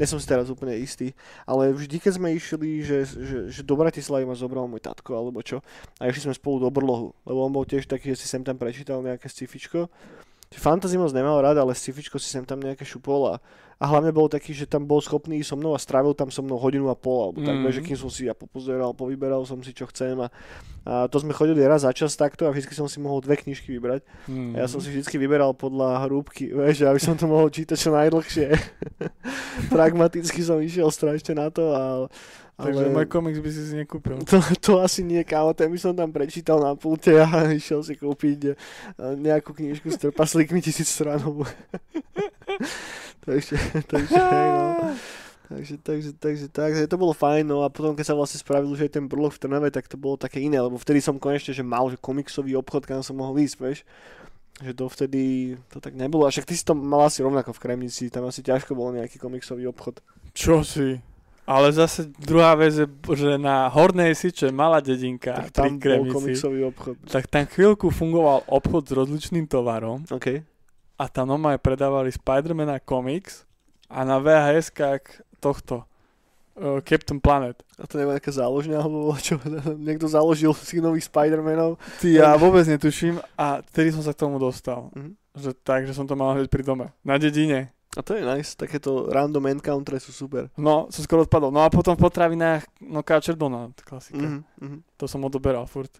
[0.00, 1.12] Nie som si teraz úplne istý,
[1.44, 5.44] ale vždy, keď sme išli, že, že, že do Bratislavy ma zobral môj tatko alebo
[5.44, 5.60] čo,
[6.00, 8.56] a išli sme spolu do Brlohu, lebo on bol tiež taký, že si sem tam
[8.56, 9.92] prečítal nejaké scifičko.
[10.58, 13.42] Fantasy moc nemal rád, ale scifičko si sem tam nejaké šupol a,
[13.82, 16.54] hlavne bol taký, že tam bol schopný ísť so mnou a strávil tam so mnou
[16.54, 17.72] hodinu a pol, alebo tak, mm.
[17.74, 20.30] že kým som si ja popozeral, povyberal som si čo chcem a,
[20.86, 23.74] a to sme chodili raz za čas takto a vždy som si mohol dve knižky
[23.74, 24.06] vybrať.
[24.30, 24.54] Mm.
[24.54, 27.90] A ja som si vždy vyberal podľa hrúbky, vieš, aby som to mohol čítať čo
[27.90, 28.48] najdlhšie.
[29.74, 32.06] Pragmaticky som išiel strašne na to, a,
[32.60, 34.20] Takže ale môj komiks by si si nekúpil.
[34.28, 37.26] to, to asi nie, kámo, ten by som tam prečítal na pulte a
[37.58, 38.56] išiel si kúpiť eh,
[39.16, 41.48] nejakú knižku s trpaslíkmi tisíc stranov.
[43.26, 43.56] takže,
[43.88, 44.92] takže, hej, no.
[45.52, 48.88] Takže, takže, takže, takže to bolo fajn, no a potom keď sa vlastne spravil už
[48.88, 51.60] aj ten brloch v Trnave, tak to bolo také iné, lebo vtedy som konečne, že
[51.60, 53.78] mal že komiksový obchod, kam som mohol ísť, vieš.
[54.64, 55.22] Že to vtedy
[55.68, 56.24] to tak nebolo.
[56.24, 59.20] A však ty si to mal asi rovnako v Kremnici, tam asi ťažko bol nejaký
[59.20, 60.00] komiksový obchod.
[60.32, 61.11] Čo si?
[61.42, 62.86] Ale zase druhá vec je,
[63.18, 66.94] že na Hornej Siče, malá dedinka Tak pri tam bol Kremnici, komiksový obchod.
[67.10, 70.38] tak tam chvíľku fungoval obchod s rozličným tovarom OK.
[70.98, 73.42] a tam normálne predávali Spidermana komiks
[73.90, 74.70] a na VHS
[75.42, 75.82] tohto
[76.56, 77.58] uh, Captain Planet.
[77.74, 79.36] A to nemá nejaká záložňa, alebo čo?
[79.90, 81.76] Niekto založil si nových Spider-Manov.
[81.98, 84.94] Ty, ja vôbec netuším a vtedy som sa k tomu dostal.
[84.94, 85.18] Mhm.
[85.32, 86.86] Že tak, že som to mal hneď pri dome.
[87.02, 87.72] Na dedine.
[87.92, 90.48] A to je nice, takéto random encountre sú super.
[90.56, 91.52] No, som skoro odpadol.
[91.52, 94.16] No a potom v potravinách, no Káčer Donald, klasika.
[94.16, 94.78] Mhm, mhm.
[94.96, 95.92] To som odoberal furt.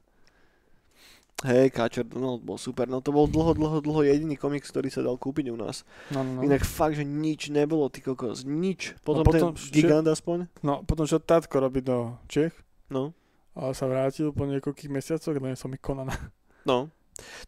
[1.42, 5.02] Hej, Káčer Donald bol super, no to bol dlho, dlho, dlho jediný komiks, ktorý sa
[5.02, 5.82] dal kúpiť u nás.
[6.14, 6.40] No, no, no.
[6.46, 8.94] Inak fakt, že nič nebolo, ty kokos, nič.
[9.02, 10.46] Potom, potom ten ešte- gigant aspoň.
[10.62, 12.54] no potom čo tátko robí do Čech,
[12.92, 13.10] No,
[13.58, 16.14] ale sa vrátil po niekoľkých mesiacoch, no som mi Konana.
[16.68, 16.88] no.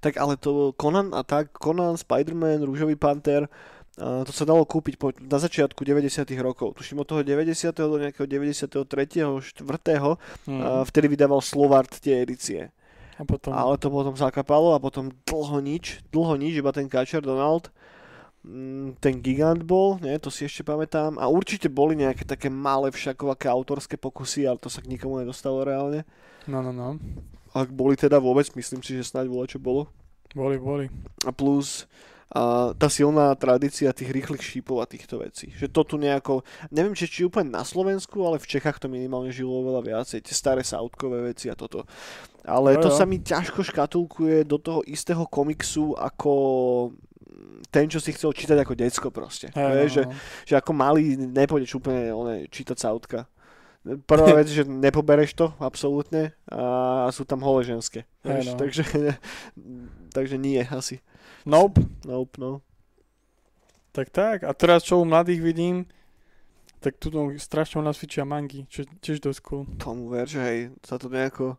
[0.03, 3.49] Tak ale to Conan a tak, Conan, Spider-Man, Rúžový panter, a
[3.99, 6.75] to sa dalo kúpiť po, na začiatku 90 rokov.
[6.75, 7.71] Tuším od toho 90.
[7.71, 8.75] do nejakého 93.
[8.75, 9.55] 4.
[10.51, 10.61] Mm.
[10.63, 12.75] A vtedy vydával Slovart tie edície.
[13.15, 13.55] a potom...
[13.55, 17.71] Ale to potom zakapalo a potom dlho nič, dlho nič, iba ten Kačer Donald,
[18.43, 21.15] mm, ten gigant bol, nie, to si ešte pamätám.
[21.23, 25.63] A určite boli nejaké také malé všakovaké autorské pokusy, ale to sa k nikomu nedostalo
[25.63, 26.03] reálne.
[26.51, 26.99] No, no, no.
[27.55, 29.87] Ak boli teda vôbec, myslím si, že snáď bolo čo bolo.
[30.35, 30.91] Boli, boli.
[31.23, 31.87] A plus
[32.35, 35.55] a tá silná tradícia tých rýchlych šípov a týchto vecí.
[35.55, 36.43] Že to tu nejako,
[36.74, 40.35] neviem či, či úplne na Slovensku, ale v Čechách to minimálne žilo oveľa viacej, tie
[40.35, 41.87] staré sautkové veci a toto.
[42.43, 42.99] Ale Jo, to jo.
[42.99, 46.32] sa mi ťažko škatulkuje do toho istého komiksu ako
[47.70, 49.55] ten, čo si chcel čítať ako decko proste.
[49.55, 50.12] Hej, Vieš, no, že, no.
[50.43, 53.30] že ako malý nepôjdeš úplne one, čítať sa autka.
[54.11, 58.11] Prvá vec, že nepobereš to, absolútne, a sú tam holé ženské.
[58.26, 58.59] Vieš, no.
[58.59, 58.85] takže,
[60.16, 60.99] takže nie, asi.
[61.45, 61.81] Nope.
[62.05, 62.61] Nope, no.
[63.93, 64.43] Tak tak.
[64.43, 65.87] A teraz, čo u mladých vidím,
[66.85, 67.09] tak tu
[67.41, 69.65] strašne u nás fičia mangy, čo tiež dosť cool.
[69.81, 71.57] Tomu ver, že hej, sa to nejako,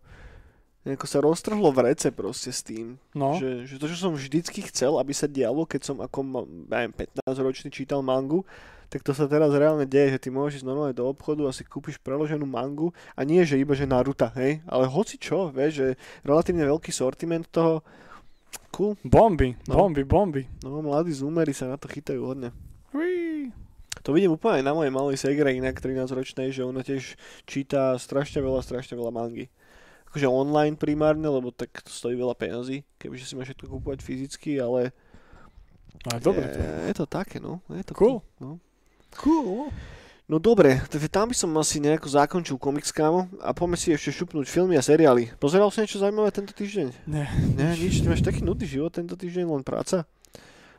[0.86, 3.02] nejako sa roztrhlo v rece proste s tým.
[3.18, 6.94] No, Že, že to, čo som vždycky chcel, aby sa dialo, keď som ako, neviem,
[6.94, 8.46] 15 ročný čítal mangu,
[8.86, 11.66] tak to sa teraz reálne deje, že ty môžeš ísť normálne do obchodu a si
[11.66, 15.88] kúpiš preloženú mangu a nie, že iba, že Naruto, hej, ale hoci čo, vieš, že
[16.22, 17.82] relatívne veľký sortiment toho,
[18.76, 19.80] cool, bomby, No.
[19.80, 20.44] bomby, bomby.
[20.60, 22.52] no mladí zoomery sa na to chytajú hodne.
[22.92, 23.50] Uí.
[24.04, 27.96] To vidím úplne aj na mojej malej segre, inak 13 ročnej, že ona tiež číta
[27.96, 29.48] strašne veľa, strašne veľa mangy.
[30.08, 34.60] Akože online primárne, lebo tak to stojí veľa peniazy, kebyže si máš všetko kúpovať fyzicky,
[34.60, 34.94] ale
[36.06, 36.60] Ale dobre to.
[36.60, 37.66] je, je to také, no.
[37.68, 38.20] Je to Cool.
[38.38, 38.60] No.
[39.16, 39.72] Cool.
[40.26, 44.12] No dobre, takže tam by som asi nejako zakončil komiks, kámo, a poďme si ešte
[44.12, 45.34] šupnúť filmy a seriály.
[45.38, 47.06] Pozeral si niečo zaujímavé tento týždeň?
[47.06, 50.10] Nie, Nie, nič, ty máš taký nudný život tento týždeň, len práca.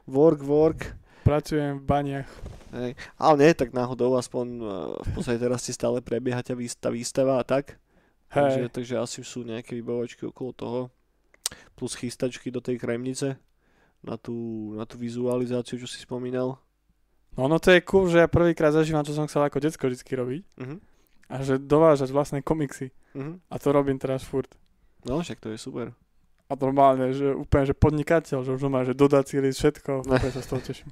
[0.07, 0.81] Work, work.
[1.27, 2.29] pracujem v baniach.
[2.71, 2.95] Hej.
[3.19, 4.67] Ale nie, tak náhodou, aspoň eh,
[5.03, 7.79] v podstate teraz si stále prebieha ťa tá výstava a tak.
[8.31, 10.81] Takže, Hej, takže asi sú nejaké vybavočky okolo toho.
[11.79, 13.39] Plus chystačky do tej kremnice
[14.03, 16.59] na tú, na tú vizualizáciu, čo si spomínal.
[17.37, 20.13] No no to je cool, že ja prvýkrát zažívam, čo som chcel ako decko vždy
[20.17, 20.43] robiť.
[20.59, 20.77] Mhm.
[21.27, 22.91] A že dovážať vlastné komiksy.
[23.15, 23.47] Mhm.
[23.51, 24.51] A to robím teraz furt.
[25.07, 25.95] No, však to je super.
[26.47, 30.43] A normálne, že úplne, že podnikateľ, že už má, že dodací list, všetko, úplne sa
[30.43, 30.89] z toho teším.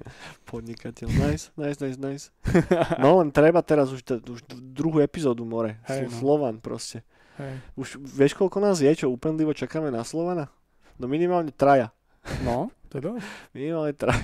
[0.51, 1.07] Podnikateľ.
[1.15, 2.25] Nice, nice, nice, nice.
[3.03, 5.79] No len treba teraz už, t- už druhú epizódu more.
[5.87, 6.19] Hej, no.
[6.19, 7.07] Slovan proste.
[7.39, 7.55] Hej.
[7.79, 10.51] Už vieš, koľko nás je, čo úplnlivo čakáme na Slovana?
[10.99, 11.95] No minimálne traja.
[12.43, 13.23] No, to je dosť.
[13.55, 14.23] Minimálne traja.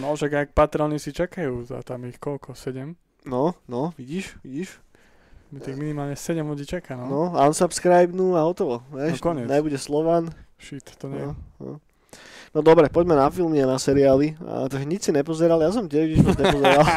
[0.00, 2.96] No, však ak patroni si čakajú, za tam ich koľko, 7?
[3.28, 4.80] No, no, vidíš, vidíš?
[5.52, 7.04] Tých minimálne 7 ľudí čaká, no.
[7.04, 8.80] No, unsubscribe no a hotovo.
[8.88, 9.46] Vieš, No, koniec.
[9.52, 10.32] nebude Slovan.
[10.56, 11.20] Shit, to nie.
[11.20, 11.72] No, no.
[12.56, 14.32] no dobre, poďme na filmy a na seriály.
[14.40, 16.80] A, takže nič si nepozeral, ja som tiež nič moc nepozeral.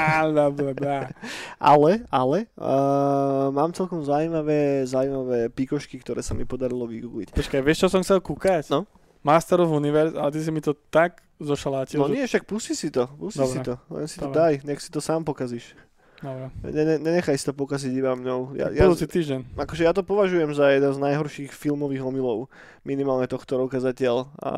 [1.59, 7.35] Ale, ale, uh, mám celkom zaujímavé, zaujímavé pikošky, ktoré sa mi podarilo vygoogliť.
[7.35, 8.71] Počkaj, vieš, čo som chcel kúkať?
[8.71, 8.87] No.
[9.25, 11.97] Master of Universe, ale ty si mi to tak zošalátil.
[11.97, 12.13] No že...
[12.13, 13.57] nie, však pusti si to, pusti Dobre.
[13.57, 13.73] si to.
[13.89, 14.37] Len si to Dobre.
[14.37, 15.73] daj, nech si to sám pokazíš.
[16.21, 16.53] Dobre.
[16.61, 18.55] Ne, ne, nenechaj si to pokaziť iba mňou.
[18.55, 19.57] Ja, ja, týždeň.
[19.57, 22.47] akože ja to považujem za jeden z najhorších filmových omylov,
[22.87, 24.29] minimálne tohto roka zatiaľ.
[24.39, 24.51] A,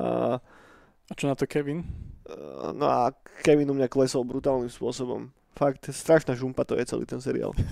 [1.07, 1.87] A čo na to Kevin?
[2.27, 5.31] a- no a Kevin u mňa klesol brutálnym spôsobom.
[5.55, 7.55] Fakt, strašná žumpa to je celý ten seriál.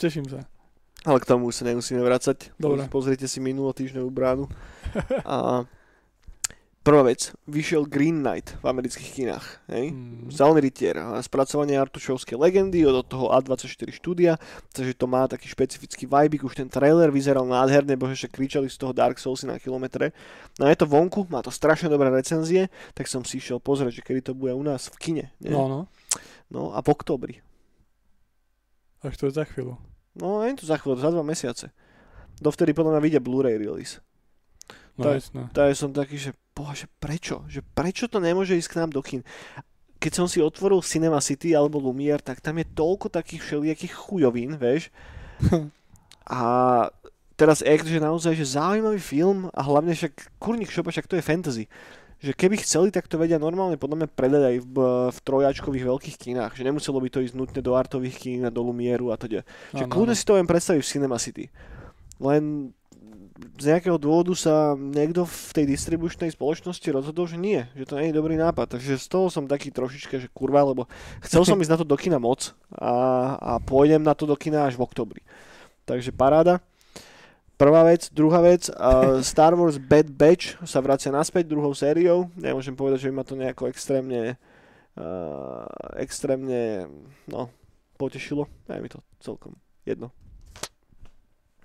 [0.00, 0.44] Teším sa.
[1.06, 2.58] Ale k tomu sa nemusíme vracať.
[2.58, 2.90] Dobre.
[2.90, 4.50] Pozrite si minulú týždňovú bránu.
[5.22, 5.62] A
[6.86, 9.46] prvá vec, vyšiel Green Knight v amerických kinách.
[9.70, 9.90] Hej?
[9.90, 10.30] Mm.
[10.30, 14.38] Zelený rytier, spracovanie Artušovskej legendy od toho A24 štúdia,
[14.70, 18.78] takže to má taký špecifický vibe, už ten trailer vyzeral nádherne, bože, však kričali z
[18.78, 20.14] toho Dark Soulsy na kilometre.
[20.62, 24.06] No je to vonku, má to strašne dobré recenzie, tak som si išiel pozrieť, že
[24.06, 25.24] kedy to bude u nás v kine.
[25.42, 25.54] Nie?
[25.54, 25.80] No, no.
[26.50, 27.42] no a v oktobri.
[29.02, 29.74] Až to je za chvíľu.
[30.16, 31.70] No, je to za chvíľu, za dva mesiace.
[32.40, 34.00] Dovtedy podľa mňa vyjde Blu-ray release.
[34.96, 35.48] No, To- jasné.
[35.52, 37.44] Tak som taký, že bože, prečo?
[37.48, 39.20] Že prečo to nemôže ísť k nám do kin?
[40.00, 44.56] Keď som si otvoril Cinema City alebo Lumiere, tak tam je toľko takých všelijakých chujovín,
[44.56, 44.88] vieš.
[46.26, 46.40] A
[47.36, 51.22] teraz Act, že naozaj, že zaujímavý film a hlavne však kurník šopa, však to je
[51.22, 51.64] fantasy.
[52.16, 54.76] Že keby chceli, tak to vedia normálne podľa mňa predať aj v,
[55.12, 56.56] v trojačkových veľkých kinách.
[56.56, 59.44] Že nemuselo by to ísť nutne do artových kín a do Lumieru a teda.
[59.76, 61.52] Že Áno, kľudne si to viem predstaviť v Cinema City.
[62.16, 62.72] Len
[63.36, 68.08] z nejakého dôvodu sa niekto v tej distribučnej spoločnosti rozhodol, že nie, že to nie
[68.08, 68.76] je dobrý nápad.
[68.76, 70.88] Takže z toho som taký trošička, že kurva, lebo
[71.20, 74.64] chcel som ísť na to do kina moc a, a pôjdem na to do kina
[74.64, 75.20] až v oktobri.
[75.84, 76.64] Takže paráda.
[77.56, 82.28] Prvá vec, druhá vec, uh, Star Wars Bad Batch sa vracia naspäť druhou sériou.
[82.36, 84.36] Nemôžem povedať, že by ma to nejako extrémne
[85.00, 85.64] uh,
[85.96, 86.84] extrémne
[87.24, 87.48] no,
[87.96, 88.44] potešilo.
[88.68, 89.56] Je mi to celkom
[89.88, 90.12] jedno.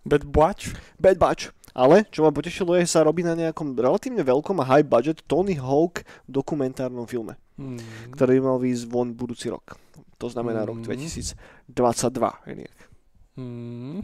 [0.07, 0.71] Bad Batch?
[0.95, 1.51] Bad Batch.
[1.71, 5.23] Ale, čo ma potešilo, je, že sa robí na nejakom relatívne veľkom a high budget
[5.23, 8.15] Tony Hawk dokumentárnom filme, Mm.
[8.15, 9.75] ktorý mal výjsť von budúci rok.
[10.19, 10.87] To znamená rok Mm.
[10.87, 12.31] 2022.
[12.47, 12.75] inak.
[13.37, 14.01] Mm.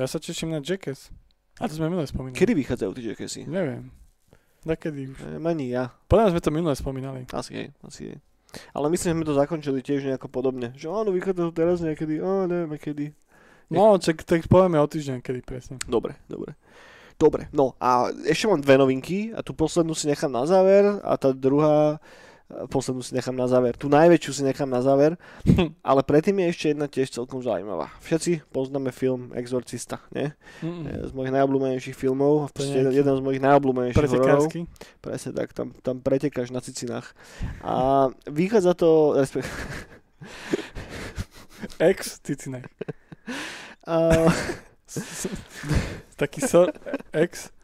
[0.00, 1.12] Ja sa teším na Jackass.
[1.60, 2.32] A to sme minule spomínali.
[2.32, 3.44] Kedy vychádzajú tie Jackassy?
[3.44, 3.92] Neviem.
[4.64, 5.20] Dakedy už.
[5.28, 5.92] Neviem, ani ja.
[6.08, 7.28] Podľa sme to minule spomínali.
[7.36, 8.16] Asi je, asi je.
[8.72, 10.72] Ale myslím, že sme to zakončili tiež nejako podobne.
[10.72, 13.12] Že áno, vychádzajú teraz niekedy, á, nevieme kedy.
[13.68, 15.76] No, čak, tak povieme o týždeň, kedy presne.
[15.84, 16.56] Dobre, dobre.
[17.20, 21.20] Dobre, no a ešte mám dve novinky a tú poslednú si nechám na záver a
[21.20, 22.00] tá druhá
[22.70, 23.78] poslednú si nechám na záver.
[23.78, 25.14] Tu najväčšiu si nechám na záver,
[25.90, 27.94] ale predtým je ešte jedna tiež celkom zaujímavá.
[28.02, 30.34] Všetci poznáme film Exorcista, nie?
[30.60, 31.06] Mm-mm.
[31.06, 34.50] Z mojich najobľúbenejších filmov, v jeden, jeden z mojich najobľúbenejších hororov.
[34.98, 37.14] Presne tak, tam, tam pretekáš na cicinách.
[37.62, 39.14] A vychádza to...
[41.78, 42.66] Ex cicinách.
[43.86, 44.26] A...
[46.20, 46.66] Taký so...
[47.14, 47.54] Ex...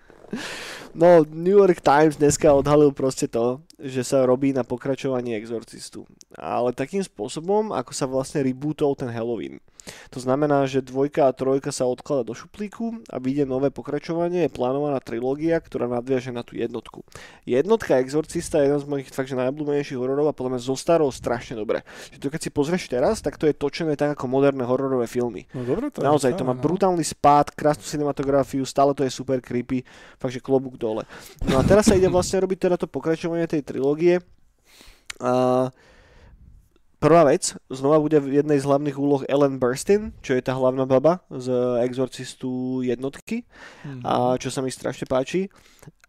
[0.97, 6.09] No, New York Times dneska odhalil proste to, že sa robí na pokračovanie Exorcistu.
[6.37, 9.61] Ale takým spôsobom, ako sa vlastne rebootol ten Halloween.
[10.11, 14.51] To znamená, že dvojka a trojka sa odklada do šuplíku a vyjde nové pokračovanie, je
[14.51, 17.07] plánovaná trilógia, ktorá nadviaže na tú jednotku.
[17.47, 21.55] Jednotka Exorcista je jeden z mojich fakt, že najobľúbenejších hororov a podľa mňa zostarol strašne
[21.55, 21.87] dobre.
[22.14, 25.47] Že to keď si pozrieš teraz, tak to je točené tak ako moderné hororové filmy.
[25.55, 26.62] No dobre, to Naozaj, to má no.
[26.62, 29.87] brutálny spád, krásnu cinematografiu, stále to je super creepy,
[30.18, 31.07] fakt, že klobúk dole.
[31.47, 34.23] No a teraz sa ide vlastne robiť teda to pokračovanie tej trilógie.
[35.19, 35.75] A
[36.97, 40.89] Prvá vec, znova bude v jednej z hlavných úloh Ellen Burstyn, čo je tá hlavná
[40.89, 41.53] baba z
[41.85, 44.01] Exorcistu jednotky, mm-hmm.
[44.01, 45.53] a čo sa mi strašne páči.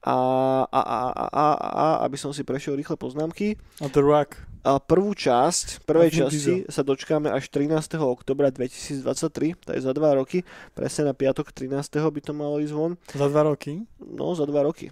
[0.08, 0.18] A,
[0.64, 3.60] a, a, a, a, a aby som si prešiel rýchle poznámky.
[3.84, 4.40] A The Rock.
[4.64, 8.00] A prvú časť, prvej časti sa dočkáme až 13.
[8.00, 11.78] oktobra 2023, to je za dva roky, presne na piatok 13.
[12.00, 12.96] by to malo ísť von.
[13.12, 13.84] Za dva roky?
[14.00, 14.90] No, za dva roky.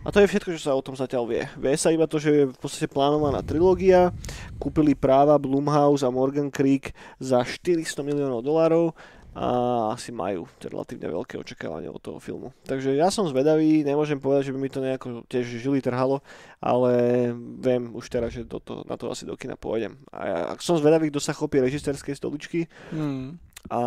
[0.00, 1.44] A to je všetko, čo sa o tom zatiaľ vie.
[1.60, 4.16] Vie sa iba to, že je v podstate plánovaná trilógia.
[4.56, 8.96] Kúpili práva Blumhouse a Morgan Creek za 400 miliónov dolárov
[9.30, 9.46] a
[9.94, 12.50] asi majú relatívne veľké očakávanie od toho filmu.
[12.66, 16.18] Takže ja som zvedavý, nemôžem povedať, že by mi to nejako tiež žili trhalo,
[16.58, 17.30] ale
[17.62, 20.02] viem už teraz, že do to, na to asi do kina pôjdem.
[20.10, 23.38] A ja som zvedavý, kto sa chopí režisérskej stoličky hmm.
[23.70, 23.80] a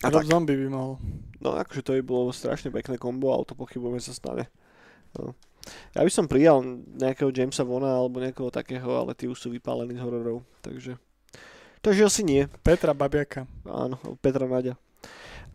[0.00, 0.24] a tak.
[0.24, 0.96] zombie by mohol.
[1.44, 4.48] No akože to by bolo strašne pekné kombo, ale to pochybujeme sa stane.
[5.18, 5.34] No.
[5.94, 6.62] Ja by som prijal
[6.96, 10.96] nejakého Jamesa Vona alebo nejakého takého, ale tí už sú vypálení z hororov, takže...
[11.80, 12.44] Takže asi nie.
[12.60, 13.48] Petra Babiaka.
[13.64, 14.76] Áno, Petra Nadia.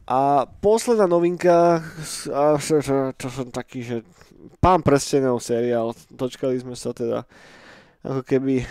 [0.06, 1.82] A posledná novinka,
[2.30, 3.98] a čo, čo, čo som taký, že
[4.62, 7.26] pán prstenov seriál, dočkali sme sa teda
[8.06, 8.62] ako keby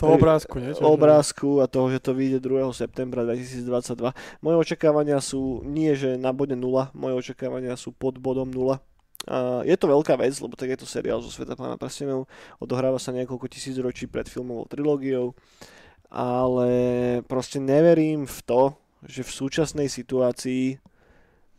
[0.00, 0.72] to obrázku, nie?
[0.72, 2.72] Čo, obrázku a toho, že to vyjde 2.
[2.72, 4.16] septembra 2022.
[4.40, 8.80] Moje očakávania sú nie, že na bode 0, moje očakávania sú pod bodom 0.
[9.24, 12.28] A je to veľká vec, lebo tak je to seriál zo sveta pána prstenov,
[12.60, 15.32] odohráva sa niekoľko tisíc ročí pred filmovou trilógiou,
[16.12, 16.68] ale
[17.24, 18.62] proste neverím v to,
[19.04, 20.76] že v súčasnej situácii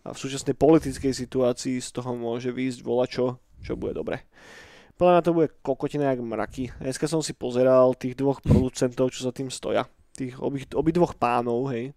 [0.06, 4.22] a v súčasnej politickej situácii z toho môže výjsť volačo, čo bude dobre.
[4.96, 6.72] Podľa mňa to bude kokotina jak mraky.
[6.80, 9.90] Dneska som si pozeral tých dvoch producentov, čo za tým stoja.
[10.16, 11.92] Tých obi, obidvoch pánov, hej.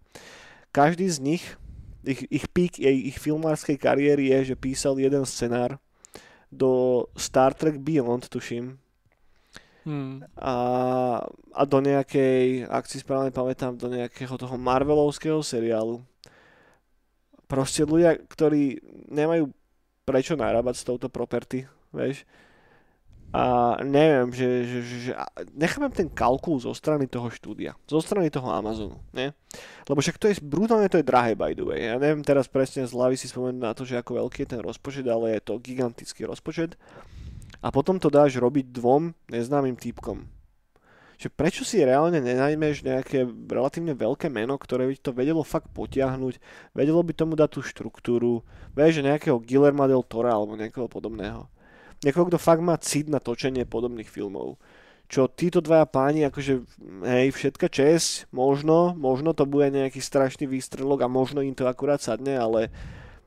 [0.75, 1.43] Každý z nich,
[2.09, 5.77] ich, ich pík jej, ich filmárskej kariéry je, že písal jeden scenár
[6.49, 8.81] do Star Trek Beyond, tuším.
[9.85, 10.25] Hmm.
[10.35, 10.55] A,
[11.53, 16.01] a do nejakej, ak si správne pamätám, do nejakého toho Marvelovského seriálu.
[17.45, 19.49] Proste ľudia, ktorí nemajú
[20.05, 22.25] prečo narábať s touto property, vieš
[23.29, 25.11] a neviem, že, že, že, že
[25.53, 29.37] nechápem ten kalkul zo strany toho štúdia, zo strany toho Amazonu, ne?
[29.85, 31.93] Lebo však to je, brutálne to je drahé by the way.
[31.93, 34.61] Ja neviem teraz presne z hlavy si spomenúť na to, že ako veľký je ten
[34.65, 36.73] rozpočet, ale je to gigantický rozpočet.
[37.61, 40.25] A potom to dáš robiť dvom neznámym týpkom.
[41.21, 46.41] Že prečo si reálne nenajmeš nejaké relatívne veľké meno, ktoré by to vedelo fakt potiahnuť,
[46.73, 48.41] vedelo by tomu dať tú štruktúru,
[48.73, 51.45] vieš, že nejakého Guillermo del Tora alebo nejakého podobného
[52.03, 54.59] niekoho, kto fakt má cit na točenie podobných filmov.
[55.09, 56.53] Čo títo dvaja páni, akože,
[57.01, 61.97] hej, všetka česť, možno, možno to bude nejaký strašný výstrelok a možno im to akurát
[61.97, 62.69] sadne, ale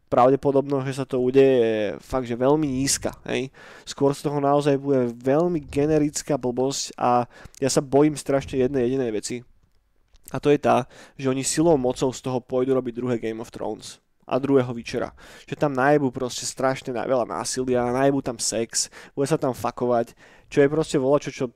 [0.07, 3.17] pravdepodobnosť, že sa to udeje je fakt, že veľmi nízka.
[3.25, 3.49] Hej.
[3.89, 7.25] Skôr z toho naozaj bude veľmi generická blbosť a
[7.59, 9.37] ja sa bojím strašne jednej jedinej veci.
[10.31, 10.85] A to je tá,
[11.17, 15.13] že oni silou mocou z toho pôjdu robiť druhé Game of Thrones a druhého večera.
[15.47, 20.15] Že tam najbu proste strašne veľa násilia, najbu tam sex, bude sa tam fakovať,
[20.49, 21.51] čo je proste volačo, čo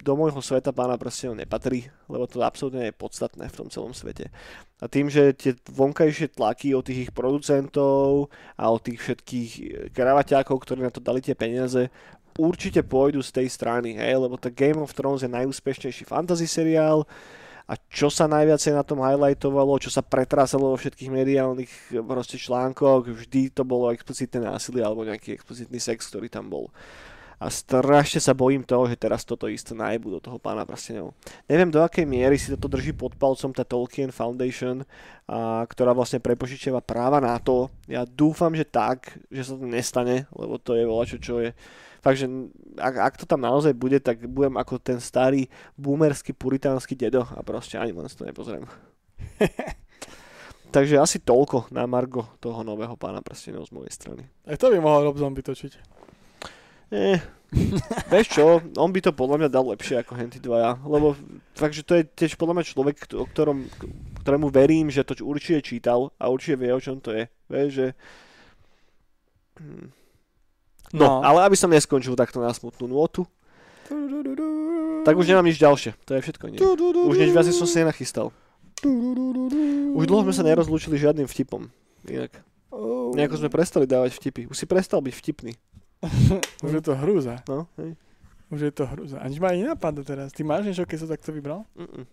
[0.00, 4.32] do môjho sveta pána proste nepatrí, lebo to absolútne je podstatné v tom celom svete.
[4.80, 9.50] A tým, že tie vonkajšie tlaky od tých ich producentov a od tých všetkých
[9.92, 11.92] kravaťákov, ktorí na to dali tie peniaze,
[12.40, 17.04] určite pôjdu z tej strany, hej, lebo to Game of Thrones je najúspešnejší fantasy seriál,
[17.70, 23.06] a čo sa najviacej na tom highlightovalo, čo sa pretrásalo vo všetkých mediálnych proste článkoch,
[23.06, 26.74] vždy to bolo explicitné násilie alebo nejaký explicitný sex, ktorý tam bol.
[27.40, 31.16] a strašne sa bojím toho, že teraz toto isté najbu do toho pána prstenov.
[31.48, 34.84] Neviem do akej miery si toto drží pod palcom tá Tolkien Foundation,
[35.24, 37.72] a, ktorá vlastne prepožičiava práva na to.
[37.88, 41.56] Ja dúfam, že tak, že sa to nestane, lebo to je voľačo, čo je
[42.00, 42.26] Fakt, že
[42.80, 47.44] ak, ak to tam naozaj bude, tak budem ako ten starý boomerský puritánsky dedo a
[47.44, 48.64] proste ani len si to nepozriem.
[50.74, 54.22] Takže asi toľko na Margo toho nového pána prstenov z mojej strany.
[54.46, 55.72] Aj to by mohol Rob Zombie točiť.
[56.90, 57.18] Eh,
[58.12, 61.18] vieš čo, on by to podľa mňa dal lepšie ako Henty 2, lebo
[61.58, 63.66] fakt, že to je tiež podľa mňa človek, o ktorom,
[64.22, 67.26] ktorému verím, že to určite čítal a určite vie, o čom to je.
[67.50, 67.86] Vieš, že...
[69.58, 69.99] Hm.
[70.90, 73.22] No, no, ale aby som neskončil takto na smutnú nôtu,
[75.06, 75.94] tak už nemám nič ďalšie.
[76.06, 76.44] To je všetko.
[76.50, 76.58] Nie.
[77.06, 78.30] Už nič viac som si nenachystal.
[79.94, 81.68] Už dlho sme sa nerozlúčili žiadnym vtipom.
[82.08, 82.32] Inak.
[83.16, 84.46] Nejako sme prestali dávať vtipy.
[84.46, 85.52] Už si prestal byť vtipný.
[86.64, 87.42] Už je to hrúza.
[87.44, 87.98] No, hej.
[88.50, 89.20] Už je to hrúza.
[89.20, 90.32] A nič ma ani nenapadá teraz.
[90.32, 91.66] Ty máš niečo, keď sa takto vybral?
[91.76, 92.06] Mm-mm.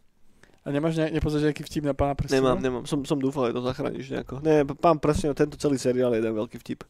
[0.67, 2.43] A nemáš ne, nepozrieť nejaký vtip na pána Presne?
[2.43, 2.83] Nemám, nemám.
[2.83, 4.43] Som, som dúfal, že to zachrániš nejako.
[4.43, 6.83] Ne, pán Presne, tento celý seriál je jeden veľký vtip.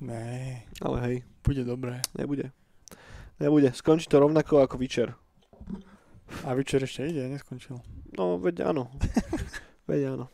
[0.00, 0.62] Ne.
[0.82, 1.16] Ale hej.
[1.44, 2.04] Bude dobré.
[2.18, 2.52] Nebude.
[3.40, 3.72] Nebude.
[3.72, 5.16] Skončí to rovnako ako Witcher.
[6.44, 7.78] A Witcher ešte ide, neskončil.
[8.16, 8.90] No, veď áno.
[9.90, 10.26] veď áno.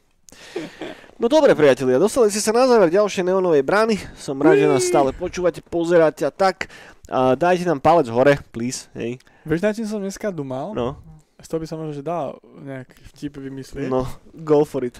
[1.20, 4.00] No dobre, priatelia, dostali ste sa na záver ďalšej neonovej brány.
[4.16, 6.72] Som rád, že nás stále počúvate, pozeráte a tak.
[7.12, 8.88] A dajte nám palec hore, please.
[8.96, 9.20] Hej.
[9.44, 10.72] Vieš, na čím som dneska dumal?
[10.72, 10.98] No.
[11.42, 13.90] Z toho by som možno, že dal nejaký vtip vymyslieť.
[13.90, 14.96] No, go for it.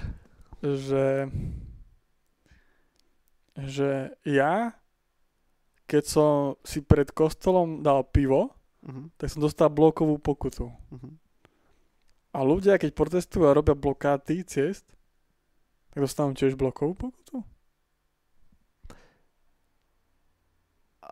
[0.61, 1.31] Že
[3.57, 4.72] že ja,
[5.84, 6.30] keď som
[6.64, 9.12] si pred kostolom dal pivo, uh-huh.
[9.20, 10.72] tak som dostal blokovú pokutu.
[10.72, 11.12] Uh-huh.
[12.32, 14.88] A ľudia, keď protestujú a robia blokády ciest,
[15.92, 17.44] tak dostanú tiež blokovú pokutu?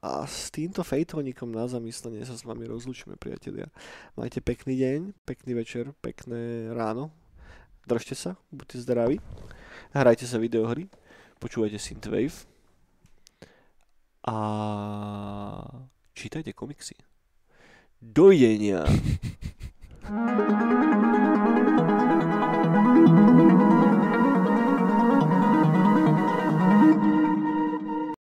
[0.00, 3.68] A s týmto fejtovníkom na zamyslenie sa s vami rozlučíme, priatelia.
[4.16, 7.12] Majte pekný deň, pekný večer, pekné ráno.
[7.84, 9.20] Držte sa, buďte zdraví.
[9.92, 10.88] Hrajte sa videohry
[11.40, 12.44] počúvajte Synthwave
[14.28, 14.36] a
[16.12, 17.00] čítajte komiksy.
[17.96, 18.84] Dovidenia!